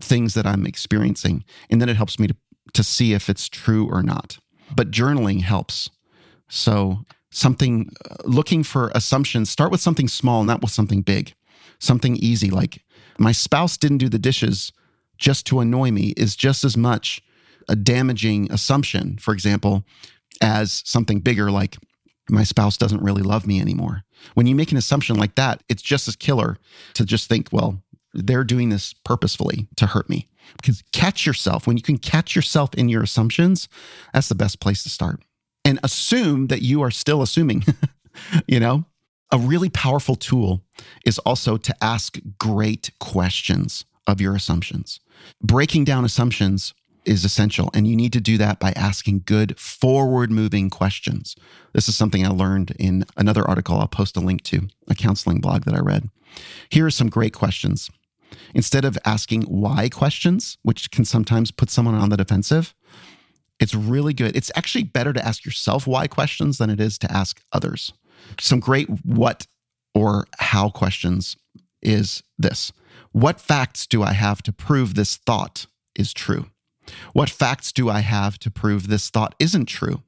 things 0.00 0.34
that 0.34 0.46
I'm 0.46 0.66
experiencing. 0.66 1.44
And 1.68 1.80
then 1.80 1.88
it 1.88 1.96
helps 1.96 2.18
me 2.18 2.26
to 2.28 2.36
to 2.74 2.84
see 2.84 3.12
if 3.12 3.28
it's 3.28 3.48
true 3.48 3.88
or 3.90 4.02
not. 4.02 4.38
But 4.74 4.90
journaling 4.90 5.42
helps. 5.42 5.90
So 6.50 7.04
something, 7.30 7.90
uh, 8.10 8.16
looking 8.24 8.62
for 8.62 8.90
assumptions, 8.94 9.48
start 9.48 9.70
with 9.70 9.80
something 9.80 10.08
small, 10.08 10.44
not 10.44 10.60
with 10.60 10.72
something 10.72 11.00
big, 11.00 11.34
something 11.78 12.16
easy. 12.16 12.50
Like 12.50 12.84
my 13.18 13.32
spouse 13.32 13.76
didn't 13.78 13.98
do 13.98 14.08
the 14.08 14.18
dishes 14.18 14.72
just 15.16 15.46
to 15.46 15.60
annoy 15.60 15.90
me 15.90 16.12
is 16.16 16.36
just 16.36 16.64
as 16.64 16.76
much 16.76 17.22
a 17.68 17.76
damaging 17.76 18.50
assumption, 18.50 19.16
for 19.18 19.32
example, 19.32 19.84
as 20.42 20.82
something 20.84 21.20
bigger 21.20 21.50
like 21.50 21.76
my 22.28 22.44
spouse 22.44 22.76
doesn't 22.76 23.02
really 23.02 23.22
love 23.22 23.46
me 23.46 23.60
anymore. 23.60 24.04
When 24.34 24.46
you 24.46 24.54
make 24.54 24.70
an 24.70 24.78
assumption 24.78 25.16
like 25.16 25.34
that, 25.34 25.62
it's 25.68 25.82
just 25.82 26.08
as 26.08 26.16
killer 26.16 26.58
to 26.94 27.04
just 27.04 27.28
think, 27.28 27.48
well, 27.52 27.82
they're 28.12 28.44
doing 28.44 28.68
this 28.68 28.92
purposefully 29.04 29.68
to 29.76 29.86
hurt 29.86 30.08
me. 30.08 30.28
Because 30.56 30.82
catch 30.92 31.26
yourself, 31.26 31.66
when 31.66 31.76
you 31.76 31.82
can 31.82 31.98
catch 31.98 32.34
yourself 32.34 32.74
in 32.74 32.88
your 32.88 33.02
assumptions, 33.02 33.68
that's 34.12 34.28
the 34.28 34.34
best 34.34 34.60
place 34.60 34.82
to 34.82 34.88
start. 34.88 35.22
And 35.64 35.78
assume 35.82 36.46
that 36.48 36.62
you 36.62 36.82
are 36.82 36.90
still 36.90 37.22
assuming, 37.22 37.64
you 38.46 38.60
know? 38.60 38.84
A 39.32 39.38
really 39.38 39.70
powerful 39.70 40.16
tool 40.16 40.62
is 41.06 41.18
also 41.20 41.56
to 41.56 41.74
ask 41.80 42.18
great 42.38 42.90
questions 42.98 43.84
of 44.06 44.20
your 44.20 44.34
assumptions. 44.34 44.98
Breaking 45.40 45.84
down 45.84 46.04
assumptions 46.04 46.74
is 47.04 47.24
essential. 47.24 47.70
And 47.74 47.86
you 47.86 47.96
need 47.96 48.12
to 48.12 48.20
do 48.20 48.38
that 48.38 48.58
by 48.58 48.72
asking 48.72 49.22
good 49.26 49.58
forward 49.58 50.30
moving 50.30 50.70
questions. 50.70 51.36
This 51.72 51.88
is 51.88 51.96
something 51.96 52.24
I 52.24 52.28
learned 52.28 52.72
in 52.78 53.04
another 53.16 53.46
article 53.46 53.78
I'll 53.78 53.88
post 53.88 54.16
a 54.16 54.20
link 54.20 54.42
to, 54.44 54.68
a 54.88 54.94
counseling 54.94 55.40
blog 55.40 55.64
that 55.64 55.74
I 55.74 55.80
read. 55.80 56.10
Here 56.68 56.86
are 56.86 56.90
some 56.90 57.08
great 57.08 57.32
questions. 57.32 57.90
Instead 58.54 58.84
of 58.84 58.98
asking 59.04 59.42
why 59.42 59.88
questions, 59.88 60.58
which 60.62 60.90
can 60.90 61.04
sometimes 61.04 61.50
put 61.50 61.70
someone 61.70 61.94
on 61.94 62.10
the 62.10 62.16
defensive, 62.16 62.74
it's 63.60 63.74
really 63.74 64.14
good. 64.14 64.34
It's 64.34 64.50
actually 64.56 64.84
better 64.84 65.12
to 65.12 65.24
ask 65.24 65.44
yourself 65.44 65.86
why 65.86 66.06
questions 66.06 66.58
than 66.58 66.70
it 66.70 66.80
is 66.80 66.98
to 66.98 67.12
ask 67.12 67.40
others. 67.52 67.92
Some 68.38 68.60
great 68.60 68.88
what 69.04 69.46
or 69.94 70.26
how 70.38 70.70
questions 70.70 71.36
is 71.82 72.22
this 72.38 72.72
What 73.12 73.40
facts 73.40 73.86
do 73.86 74.02
I 74.02 74.12
have 74.12 74.42
to 74.42 74.52
prove 74.52 74.94
this 74.94 75.16
thought 75.16 75.66
is 75.94 76.12
true? 76.12 76.46
What 77.12 77.30
facts 77.30 77.72
do 77.72 77.88
I 77.88 78.00
have 78.00 78.38
to 78.40 78.50
prove 78.50 78.88
this 78.88 79.10
thought 79.10 79.34
isn't 79.38 79.66
true? 79.66 80.02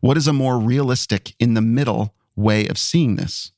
What 0.00 0.16
is 0.16 0.26
a 0.26 0.32
more 0.32 0.58
realistic, 0.58 1.34
in 1.38 1.54
the 1.54 1.60
middle 1.60 2.14
way 2.36 2.66
of 2.66 2.78
seeing 2.78 3.16
this? 3.16 3.52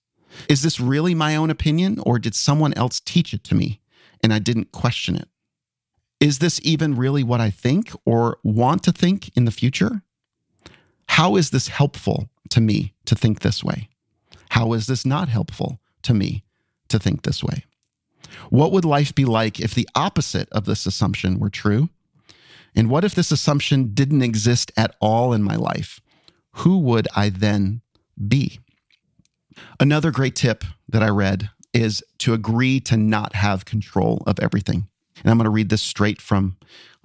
Is 0.49 0.63
this 0.63 0.81
really 0.81 1.15
my 1.15 1.37
own 1.37 1.51
opinion, 1.51 1.99
or 2.05 2.19
did 2.19 2.35
someone 2.35 2.75
else 2.75 3.01
teach 3.01 3.35
it 3.35 3.45
to 3.45 3.55
me 3.55 3.81
and 4.23 4.33
I 4.33 4.39
didn't 4.39 4.73
question 4.73 5.17
it? 5.17 5.29
Is 6.23 6.39
this 6.39 6.61
even 6.63 6.95
really 6.95 7.25
what 7.25 7.41
I 7.41 7.51
think 7.51 7.91
or 8.07 8.39
want 8.45 8.85
to 8.85 8.93
think 8.93 9.37
in 9.37 9.45
the 9.45 9.51
future? 9.51 10.03
How 11.09 11.35
is 11.35 11.51
this 11.51 11.67
helpful 11.67 12.31
to 12.51 12.61
me 12.61 12.95
to 13.07 13.17
think 13.17 13.41
this 13.41 13.65
way? 13.65 13.89
How 14.51 14.73
is 14.73 14.87
this 14.87 15.05
not 15.05 15.29
helpful 15.29 15.81
to 16.03 16.15
me 16.15 16.45
to 16.91 17.01
think 17.01 17.23
this 17.23 17.43
way? 17.43 17.65
What 18.51 18.71
would 18.71 18.85
life 18.85 19.13
be 19.13 19.25
like 19.25 19.59
if 19.59 19.75
the 19.75 19.89
opposite 19.97 20.49
of 20.53 20.65
this 20.65 20.87
assumption 20.87 21.41
were 21.41 21.51
true? 21.51 21.89
And 22.77 22.89
what 22.89 23.03
if 23.03 23.17
this 23.17 23.33
assumption 23.33 23.93
didn't 23.93 24.23
exist 24.23 24.71
at 24.77 24.95
all 25.01 25.33
in 25.33 25.43
my 25.43 25.57
life? 25.57 26.01
Who 26.59 26.79
would 26.79 27.09
I 27.17 27.31
then 27.31 27.83
be? 28.29 28.61
Another 29.81 30.13
great 30.13 30.37
tip 30.37 30.63
that 30.89 31.03
I 31.03 31.09
read 31.09 31.51
is 31.75 32.01
to 32.19 32.33
agree 32.33 32.79
to 32.79 32.97
not 32.97 33.35
have 33.35 33.65
control 33.65 34.23
of 34.25 34.39
everything. 34.39 34.87
And 35.23 35.31
I'm 35.31 35.39
going 35.39 35.45
to 35.45 35.51
read 35.51 35.69
this 35.69 35.83
straight 35.83 36.21
from 36.21 36.57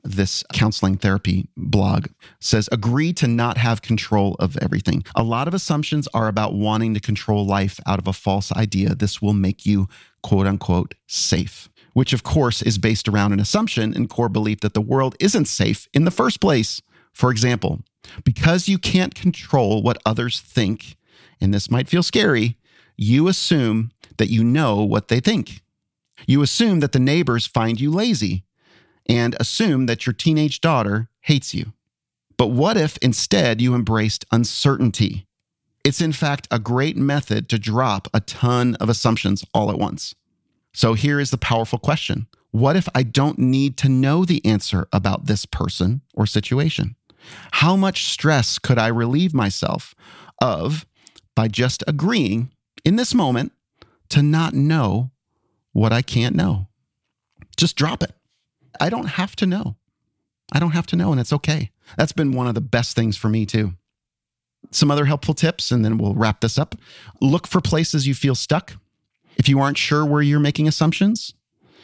this 0.04 0.44
counseling 0.54 0.96
therapy 0.98 1.50
blog 1.58 2.08
says 2.40 2.70
agree 2.72 3.12
to 3.12 3.28
not 3.28 3.58
have 3.58 3.82
control 3.82 4.36
of 4.40 4.58
everything. 4.62 5.04
A 5.16 5.24
lot 5.24 5.48
of 5.48 5.54
assumptions 5.54 6.08
are 6.14 6.28
about 6.28 6.54
wanting 6.54 6.94
to 6.94 7.00
control 7.00 7.46
life 7.46 7.80
out 7.86 8.00
of 8.00 8.08
a 8.08 8.14
false 8.14 8.52
idea 8.54 8.96
this 8.96 9.22
will 9.22 9.34
make 9.34 9.66
you 9.66 9.90
quote 10.22 10.48
unquote 10.48 10.94
safe 11.08 11.70
which 11.98 12.14
of 12.14 12.22
course 12.22 12.62
is 12.62 12.78
based 12.78 13.08
around 13.08 13.34
an 13.34 13.40
assumption 13.40 13.92
and 13.92 14.08
core 14.08 14.30
belief 14.30 14.60
that 14.60 14.76
the 14.76 14.80
world 14.82 15.16
isn't 15.20 15.46
safe 15.46 15.88
in 15.96 16.06
the 16.06 16.12
first 16.12 16.40
place. 16.40 16.80
For 17.12 17.32
example, 17.32 17.80
because 18.24 18.70
you 18.70 18.78
can't 18.78 19.16
control 19.16 19.82
what 19.82 19.98
others 20.06 20.40
think, 20.40 20.96
and 21.42 21.52
this 21.52 21.72
might 21.72 21.90
feel 21.90 22.04
scary, 22.04 22.56
you 22.98 23.28
assume 23.28 23.90
that 24.18 24.30
you 24.30 24.44
know 24.44 24.84
what 24.84 25.08
they 25.08 25.20
think. 25.20 25.64
You 26.26 26.42
assume 26.42 26.80
that 26.80 26.92
the 26.92 27.00
neighbors 27.00 27.46
find 27.46 27.80
you 27.80 27.92
lazy 27.92 28.44
and 29.08 29.36
assume 29.40 29.86
that 29.86 30.06
your 30.06 30.14
teenage 30.14 30.62
daughter 30.62 31.10
hates 31.22 31.54
you. 31.54 31.74
But 32.38 32.48
what 32.48 32.78
if 32.78 32.98
instead 32.98 33.62
you 33.62 33.74
embraced 33.74 34.26
uncertainty? 34.32 35.26
It's 35.84 36.02
in 36.02 36.12
fact 36.12 36.48
a 36.52 36.60
great 36.60 36.98
method 36.98 37.50
to 37.50 37.60
drop 37.60 38.08
a 38.14 38.20
ton 38.20 38.76
of 38.76 38.90
assumptions 38.90 39.46
all 39.54 39.72
at 39.72 39.80
once. 39.80 40.14
So 40.74 40.94
here 40.94 41.20
is 41.20 41.32
the 41.32 41.38
powerful 41.38 41.80
question 41.80 42.28
What 42.52 42.76
if 42.76 42.88
I 42.94 43.04
don't 43.04 43.40
need 43.40 43.78
to 43.78 43.90
know 43.90 44.26
the 44.26 44.46
answer 44.46 44.88
about 44.92 45.26
this 45.26 45.46
person 45.46 46.02
or 46.14 46.26
situation? 46.26 46.96
How 47.52 47.76
much 47.76 48.06
stress 48.06 48.60
could 48.60 48.78
I 48.78 48.88
relieve 48.88 49.34
myself 49.34 49.96
of 50.42 50.86
by 51.36 51.48
just 51.48 51.84
agreeing 51.88 52.52
in 52.86 52.96
this 52.96 53.14
moment 53.14 53.52
to 54.10 54.22
not 54.22 54.54
know 54.54 55.12
what 55.78 55.94
I 55.94 56.02
can't 56.02 56.36
know? 56.36 56.66
Just 57.56 57.76
drop 57.76 58.02
it. 58.02 58.12
I 58.82 58.90
don't 58.90 59.06
have 59.06 59.36
to 59.36 59.46
know. 59.46 59.76
I 60.52 60.60
don't 60.60 60.72
have 60.72 60.88
to 60.88 60.96
know, 60.96 61.12
and 61.12 61.22
it's 61.22 61.32
okay. 61.32 61.70
That's 61.98 62.14
been 62.14 62.32
one 62.32 62.48
of 62.48 62.56
the 62.56 62.62
best 62.62 62.96
things 62.96 63.16
for 63.16 63.30
me, 63.30 63.46
too. 63.46 63.74
Some 64.72 64.90
other 64.90 65.06
helpful 65.06 65.36
tips, 65.36 65.70
and 65.70 65.86
then 65.86 66.00
we'll 66.00 66.16
wrap 66.16 66.42
this 66.42 66.58
up. 66.58 66.74
Look 67.22 67.46
for 67.46 67.62
places 67.62 68.08
you 68.08 68.16
feel 68.16 68.34
stuck. 68.34 68.74
If 69.38 69.48
you 69.48 69.60
aren't 69.60 69.78
sure 69.78 70.04
where 70.04 70.24
you're 70.24 70.40
making 70.40 70.68
assumptions, 70.68 71.36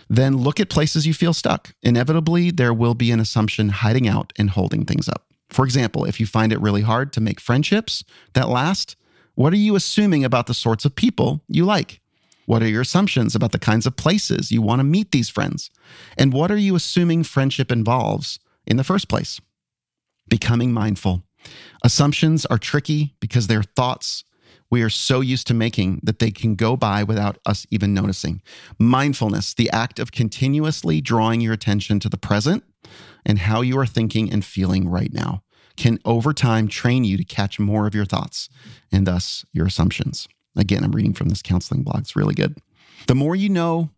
then 0.09 0.37
look 0.37 0.59
at 0.59 0.71
places 0.71 1.05
you 1.05 1.13
feel 1.13 1.33
stuck. 1.33 1.75
Inevitably, 1.83 2.49
there 2.49 2.73
will 2.73 2.95
be 2.95 3.11
an 3.11 3.19
assumption 3.19 3.69
hiding 3.69 4.07
out 4.07 4.33
and 4.39 4.49
holding 4.49 4.85
things 4.85 5.07
up. 5.07 5.27
For 5.51 5.65
example, 5.65 6.05
if 6.05 6.19
you 6.19 6.25
find 6.25 6.51
it 6.51 6.59
really 6.59 6.81
hard 6.81 7.13
to 7.13 7.21
make 7.21 7.39
friendships 7.39 8.03
that 8.33 8.49
last, 8.49 8.95
what 9.35 9.53
are 9.53 9.57
you 9.57 9.75
assuming 9.75 10.25
about 10.25 10.47
the 10.47 10.55
sorts 10.55 10.83
of 10.83 10.95
people 10.95 11.43
you 11.47 11.63
like? 11.63 12.01
What 12.45 12.61
are 12.61 12.67
your 12.67 12.81
assumptions 12.81 13.35
about 13.35 13.51
the 13.51 13.59
kinds 13.59 13.85
of 13.85 13.95
places 13.95 14.51
you 14.51 14.61
want 14.61 14.79
to 14.79 14.83
meet 14.83 15.11
these 15.11 15.29
friends? 15.29 15.71
And 16.17 16.33
what 16.33 16.51
are 16.51 16.57
you 16.57 16.75
assuming 16.75 17.23
friendship 17.23 17.71
involves 17.71 18.39
in 18.65 18.77
the 18.77 18.83
first 18.83 19.07
place? 19.07 19.39
Becoming 20.27 20.73
mindful. 20.73 21.23
Assumptions 21.83 22.45
are 22.45 22.57
tricky 22.57 23.15
because 23.19 23.47
they're 23.47 23.63
thoughts 23.63 24.23
we 24.73 24.81
are 24.81 24.89
so 24.89 25.21
used 25.21 25.45
to 25.45 25.53
making 25.53 25.99
that 26.01 26.17
they 26.17 26.31
can 26.31 26.55
go 26.55 26.75
by 26.75 27.03
without 27.03 27.37
us 27.45 27.67
even 27.69 27.93
noticing. 27.93 28.41
Mindfulness, 28.79 29.53
the 29.53 29.69
act 29.69 29.99
of 29.99 30.11
continuously 30.11 30.99
drawing 30.99 31.41
your 31.41 31.53
attention 31.53 31.99
to 31.99 32.09
the 32.09 32.17
present 32.17 32.63
and 33.23 33.37
how 33.37 33.61
you 33.61 33.77
are 33.77 33.85
thinking 33.85 34.31
and 34.31 34.43
feeling 34.43 34.89
right 34.89 35.13
now, 35.13 35.43
can 35.77 35.99
over 36.05 36.33
time 36.33 36.67
train 36.67 37.03
you 37.03 37.17
to 37.17 37.23
catch 37.23 37.59
more 37.59 37.85
of 37.85 37.93
your 37.93 38.05
thoughts 38.05 38.49
and 38.91 39.05
thus 39.05 39.45
your 39.53 39.67
assumptions. 39.67 40.27
Again, 40.55 40.83
I'm 40.83 40.91
reading 40.91 41.13
from 41.13 41.29
this 41.29 41.41
counseling 41.41 41.83
blog. 41.83 41.99
It's 41.99 42.15
really 42.15 42.35
good. 42.35 42.57
The 43.07 43.15
more 43.15 43.35
you 43.35 43.49
know 43.49 43.89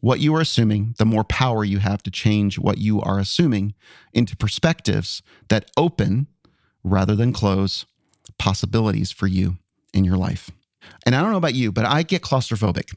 what 0.00 0.20
you 0.20 0.34
are 0.34 0.40
assuming, 0.40 0.94
the 0.98 1.04
more 1.04 1.24
power 1.24 1.64
you 1.64 1.78
have 1.78 2.02
to 2.02 2.10
change 2.10 2.58
what 2.58 2.78
you 2.78 3.00
are 3.00 3.18
assuming 3.18 3.74
into 4.12 4.36
perspectives 4.36 5.22
that 5.48 5.70
open 5.76 6.26
rather 6.82 7.14
than 7.14 7.32
close 7.32 7.86
possibilities 8.38 9.12
for 9.12 9.26
you 9.26 9.58
in 9.94 10.04
your 10.04 10.16
life. 10.16 10.50
And 11.06 11.14
I 11.14 11.20
don't 11.20 11.30
know 11.30 11.36
about 11.36 11.54
you, 11.54 11.70
but 11.70 11.84
I 11.84 12.02
get 12.02 12.22
claustrophobic. 12.22 12.94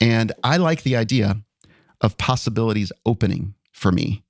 And 0.00 0.32
I 0.42 0.56
like 0.56 0.82
the 0.82 0.96
idea 0.96 1.42
of 2.00 2.16
possibilities 2.16 2.92
opening 3.04 3.54
for 3.72 3.92
me 3.92 4.24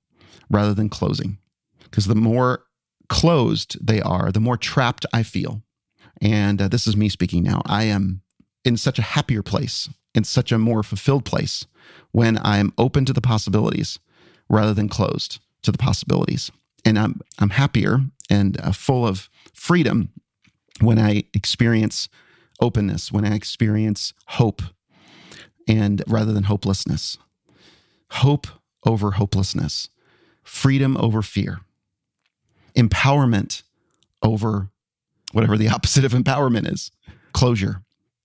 rather 0.49 0.73
than 0.73 0.89
closing. 0.89 1.37
Because 1.83 2.05
the 2.05 2.15
more 2.15 2.63
closed 3.09 3.77
they 3.85 4.01
are, 4.01 4.31
the 4.31 4.39
more 4.39 4.57
trapped 4.57 5.05
I 5.13 5.23
feel. 5.23 5.61
And 6.21 6.61
uh, 6.61 6.67
this 6.67 6.87
is 6.87 6.97
me 6.97 7.09
speaking 7.09 7.43
now. 7.43 7.61
I 7.65 7.83
am 7.83 8.21
in 8.65 8.77
such 8.77 8.99
a 8.99 9.03
happier 9.03 9.43
place, 9.43 9.89
in 10.13 10.23
such 10.23 10.51
a 10.51 10.57
more 10.57 10.83
fulfilled 10.83 11.25
place 11.25 11.65
when 12.11 12.39
I'm 12.43 12.73
open 12.77 13.05
to 13.05 13.13
the 13.13 13.21
possibilities 13.21 13.99
rather 14.49 14.73
than 14.73 14.89
closed 14.89 15.39
to 15.63 15.71
the 15.71 15.77
possibilities. 15.77 16.51
And 16.85 16.97
I'm, 16.97 17.21
I'm 17.39 17.51
happier 17.51 18.01
and 18.29 18.59
uh, 18.61 18.71
full 18.71 19.05
of 19.05 19.29
freedom 19.53 20.09
when 20.81 20.99
I 20.99 21.23
experience 21.33 22.09
openness, 22.61 23.11
when 23.11 23.25
I 23.25 23.35
experience 23.35 24.13
hope, 24.27 24.61
and 25.67 26.03
rather 26.07 26.33
than 26.33 26.43
hopelessness, 26.43 27.17
hope 28.11 28.47
over 28.85 29.11
hopelessness, 29.11 29.89
freedom 30.43 30.95
over 30.97 31.21
fear, 31.21 31.61
empowerment 32.75 33.63
over 34.23 34.69
whatever 35.31 35.57
the 35.57 35.69
opposite 35.75 36.05
of 36.05 36.13
empowerment 36.13 36.71
is, 36.71 36.91
closure. 37.33 37.81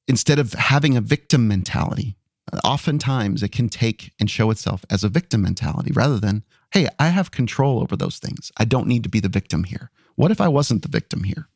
Instead 0.09 0.39
of 0.39 0.53
having 0.55 0.97
a 0.97 1.01
victim 1.01 1.47
mentality, 1.47 2.17
oftentimes 2.65 3.43
it 3.43 3.53
can 3.53 3.69
take 3.69 4.13
and 4.19 4.31
show 4.31 4.51
itself 4.51 4.85
as 4.91 5.05
a 5.05 5.09
victim 5.09 5.43
mentality 5.43 5.93
rather 5.93 6.19
than, 6.19 6.43
hey, 6.73 6.89
I 6.99 7.09
have 7.09 7.31
control 7.31 7.81
over 7.81 7.97
those 7.97 8.19
things. 8.19 8.51
I 8.57 8.65
don't 8.65 8.89
need 8.89 9.05
to 9.05 9.09
be 9.09 9.21
the 9.21 9.29
victim 9.29 9.65
here. 9.65 9.91
What 10.17 10.31
if 10.31 10.41
I 10.41 10.49
wasn't 10.49 10.83
the 10.83 10.89
victim 10.89 11.25
here? 11.25 11.49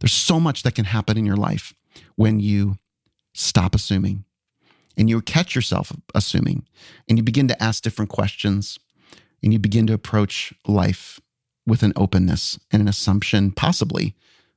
There's 0.00 0.12
so 0.12 0.40
much 0.40 0.62
that 0.64 0.74
can 0.74 0.86
happen 0.86 1.16
in 1.16 1.24
your 1.24 1.36
life 1.36 1.74
when 2.16 2.40
you 2.40 2.76
stop 3.32 3.74
assuming 3.74 4.24
and 4.96 5.08
you 5.08 5.20
catch 5.22 5.54
yourself 5.54 5.92
assuming 6.14 6.66
and 7.08 7.18
you 7.18 7.24
begin 7.24 7.48
to 7.48 7.62
ask 7.62 7.82
different 7.82 8.10
questions 8.10 8.78
and 9.42 9.52
you 9.52 9.58
begin 9.58 9.86
to 9.86 9.94
approach 9.94 10.52
life 10.66 11.20
with 11.66 11.82
an 11.82 11.92
openness 11.96 12.58
and 12.70 12.82
an 12.82 12.88
assumption, 12.88 13.50
possibly 13.50 14.14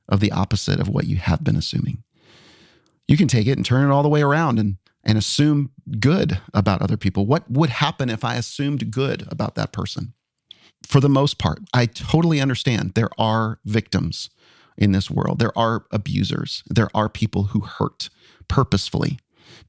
of 0.08 0.20
the 0.20 0.32
opposite 0.32 0.80
of 0.80 0.88
what 0.88 1.06
you 1.06 1.16
have 1.16 1.44
been 1.44 1.56
assuming. 1.56 2.02
You 3.06 3.16
can 3.16 3.28
take 3.28 3.46
it 3.46 3.56
and 3.56 3.64
turn 3.64 3.88
it 3.88 3.92
all 3.92 4.02
the 4.02 4.08
way 4.08 4.22
around 4.22 4.58
and, 4.58 4.76
and 5.04 5.16
assume 5.16 5.70
good 5.98 6.40
about 6.52 6.82
other 6.82 6.96
people. 6.96 7.26
What 7.26 7.50
would 7.50 7.70
happen 7.70 8.10
if 8.10 8.24
I 8.24 8.36
assumed 8.36 8.90
good 8.90 9.26
about 9.30 9.54
that 9.54 9.72
person? 9.72 10.12
For 10.86 11.00
the 11.00 11.08
most 11.08 11.38
part, 11.38 11.60
I 11.72 11.86
totally 11.86 12.40
understand 12.40 12.94
there 12.94 13.10
are 13.18 13.58
victims 13.64 14.30
in 14.76 14.92
this 14.92 15.10
world. 15.10 15.38
There 15.38 15.56
are 15.58 15.86
abusers. 15.90 16.62
There 16.68 16.88
are 16.94 17.08
people 17.08 17.44
who 17.44 17.60
hurt 17.60 18.10
purposefully. 18.46 19.18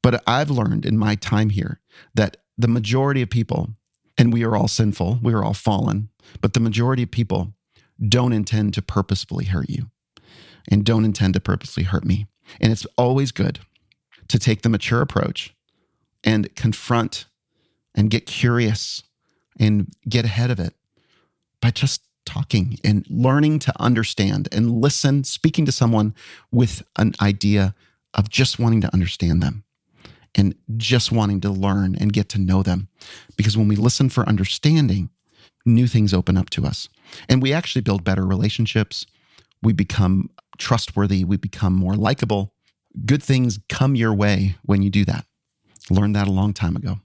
But 0.01 0.21
I've 0.27 0.51
learned 0.51 0.85
in 0.85 0.97
my 0.97 1.15
time 1.15 1.49
here 1.49 1.79
that 2.13 2.37
the 2.57 2.67
majority 2.67 3.21
of 3.21 3.29
people, 3.29 3.69
and 4.17 4.31
we 4.31 4.43
are 4.43 4.55
all 4.55 4.67
sinful, 4.67 5.19
we 5.23 5.33
are 5.33 5.43
all 5.43 5.53
fallen, 5.53 6.09
but 6.41 6.53
the 6.53 6.59
majority 6.59 7.03
of 7.03 7.11
people 7.11 7.53
don't 8.07 8.33
intend 8.33 8.73
to 8.73 8.81
purposefully 8.81 9.45
hurt 9.45 9.69
you 9.69 9.89
and 10.69 10.85
don't 10.85 11.05
intend 11.05 11.33
to 11.33 11.39
purposely 11.39 11.83
hurt 11.83 12.05
me. 12.05 12.27
And 12.61 12.71
it's 12.71 12.85
always 12.97 13.31
good 13.31 13.59
to 14.27 14.39
take 14.39 14.61
the 14.61 14.69
mature 14.69 15.01
approach 15.01 15.55
and 16.23 16.53
confront 16.55 17.25
and 17.95 18.09
get 18.09 18.25
curious 18.25 19.03
and 19.59 19.91
get 20.07 20.25
ahead 20.25 20.51
of 20.51 20.59
it 20.59 20.73
by 21.61 21.71
just 21.71 22.01
talking 22.25 22.77
and 22.83 23.05
learning 23.09 23.59
to 23.59 23.73
understand 23.79 24.47
and 24.51 24.79
listen, 24.81 25.23
speaking 25.23 25.65
to 25.65 25.71
someone 25.71 26.13
with 26.51 26.83
an 26.97 27.13
idea 27.21 27.73
of 28.13 28.29
just 28.29 28.59
wanting 28.59 28.81
to 28.81 28.93
understand 28.93 29.41
them 29.41 29.63
and 30.35 30.55
just 30.77 31.11
wanting 31.11 31.41
to 31.41 31.49
learn 31.49 31.95
and 31.95 32.13
get 32.13 32.29
to 32.29 32.39
know 32.39 32.61
them. 32.61 32.87
Because 33.35 33.57
when 33.57 33.67
we 33.67 33.75
listen 33.75 34.09
for 34.09 34.27
understanding, 34.29 35.09
new 35.65 35.87
things 35.87 36.13
open 36.13 36.37
up 36.37 36.49
to 36.51 36.65
us. 36.65 36.87
And 37.27 37.41
we 37.41 37.51
actually 37.51 37.81
build 37.81 38.03
better 38.03 38.25
relationships. 38.25 39.05
We 39.61 39.73
become 39.73 40.29
trustworthy. 40.59 41.23
We 41.23 41.37
become 41.37 41.73
more 41.73 41.95
likable. 41.95 42.53
Good 43.05 43.23
things 43.23 43.59
come 43.69 43.95
your 43.95 44.13
way 44.13 44.55
when 44.63 44.83
you 44.83 44.89
do 44.89 45.05
that. 45.05 45.25
Learned 45.89 46.15
that 46.15 46.27
a 46.27 46.31
long 46.31 46.53
time 46.53 46.75
ago. 46.75 46.99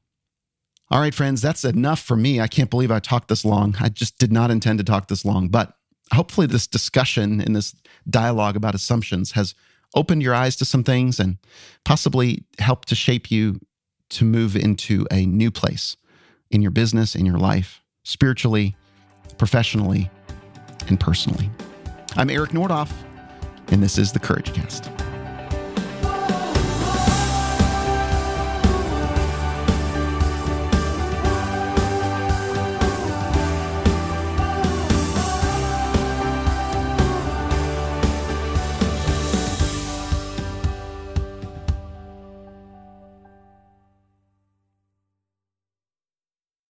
All 0.90 1.00
right, 1.00 1.14
friends, 1.14 1.40
that's 1.40 1.64
enough 1.64 2.00
for 2.00 2.16
me. 2.16 2.40
I 2.40 2.46
can't 2.46 2.68
believe 2.68 2.90
I 2.90 2.98
talked 2.98 3.28
this 3.28 3.44
long. 3.44 3.74
I 3.80 3.88
just 3.88 4.18
did 4.18 4.30
not 4.30 4.50
intend 4.50 4.78
to 4.78 4.84
talk 4.84 5.08
this 5.08 5.24
long, 5.24 5.48
but 5.48 5.74
hopefully, 6.12 6.46
this 6.46 6.66
discussion 6.66 7.40
and 7.40 7.56
this 7.56 7.74
dialogue 8.08 8.56
about 8.56 8.74
assumptions 8.74 9.32
has 9.32 9.54
opened 9.94 10.22
your 10.22 10.34
eyes 10.34 10.56
to 10.56 10.64
some 10.64 10.84
things 10.84 11.18
and 11.18 11.38
possibly 11.84 12.44
helped 12.58 12.88
to 12.88 12.94
shape 12.94 13.30
you 13.30 13.60
to 14.10 14.24
move 14.24 14.56
into 14.56 15.06
a 15.10 15.24
new 15.24 15.50
place 15.50 15.96
in 16.50 16.60
your 16.60 16.70
business, 16.70 17.14
in 17.14 17.24
your 17.24 17.38
life, 17.38 17.80
spiritually, 18.02 18.76
professionally, 19.38 20.10
and 20.88 21.00
personally. 21.00 21.50
I'm 22.16 22.28
Eric 22.30 22.50
Nordoff, 22.50 22.92
and 23.68 23.82
this 23.82 23.98
is 23.98 24.12
the 24.12 24.18
Courage 24.18 24.52
Cast. 24.52 25.03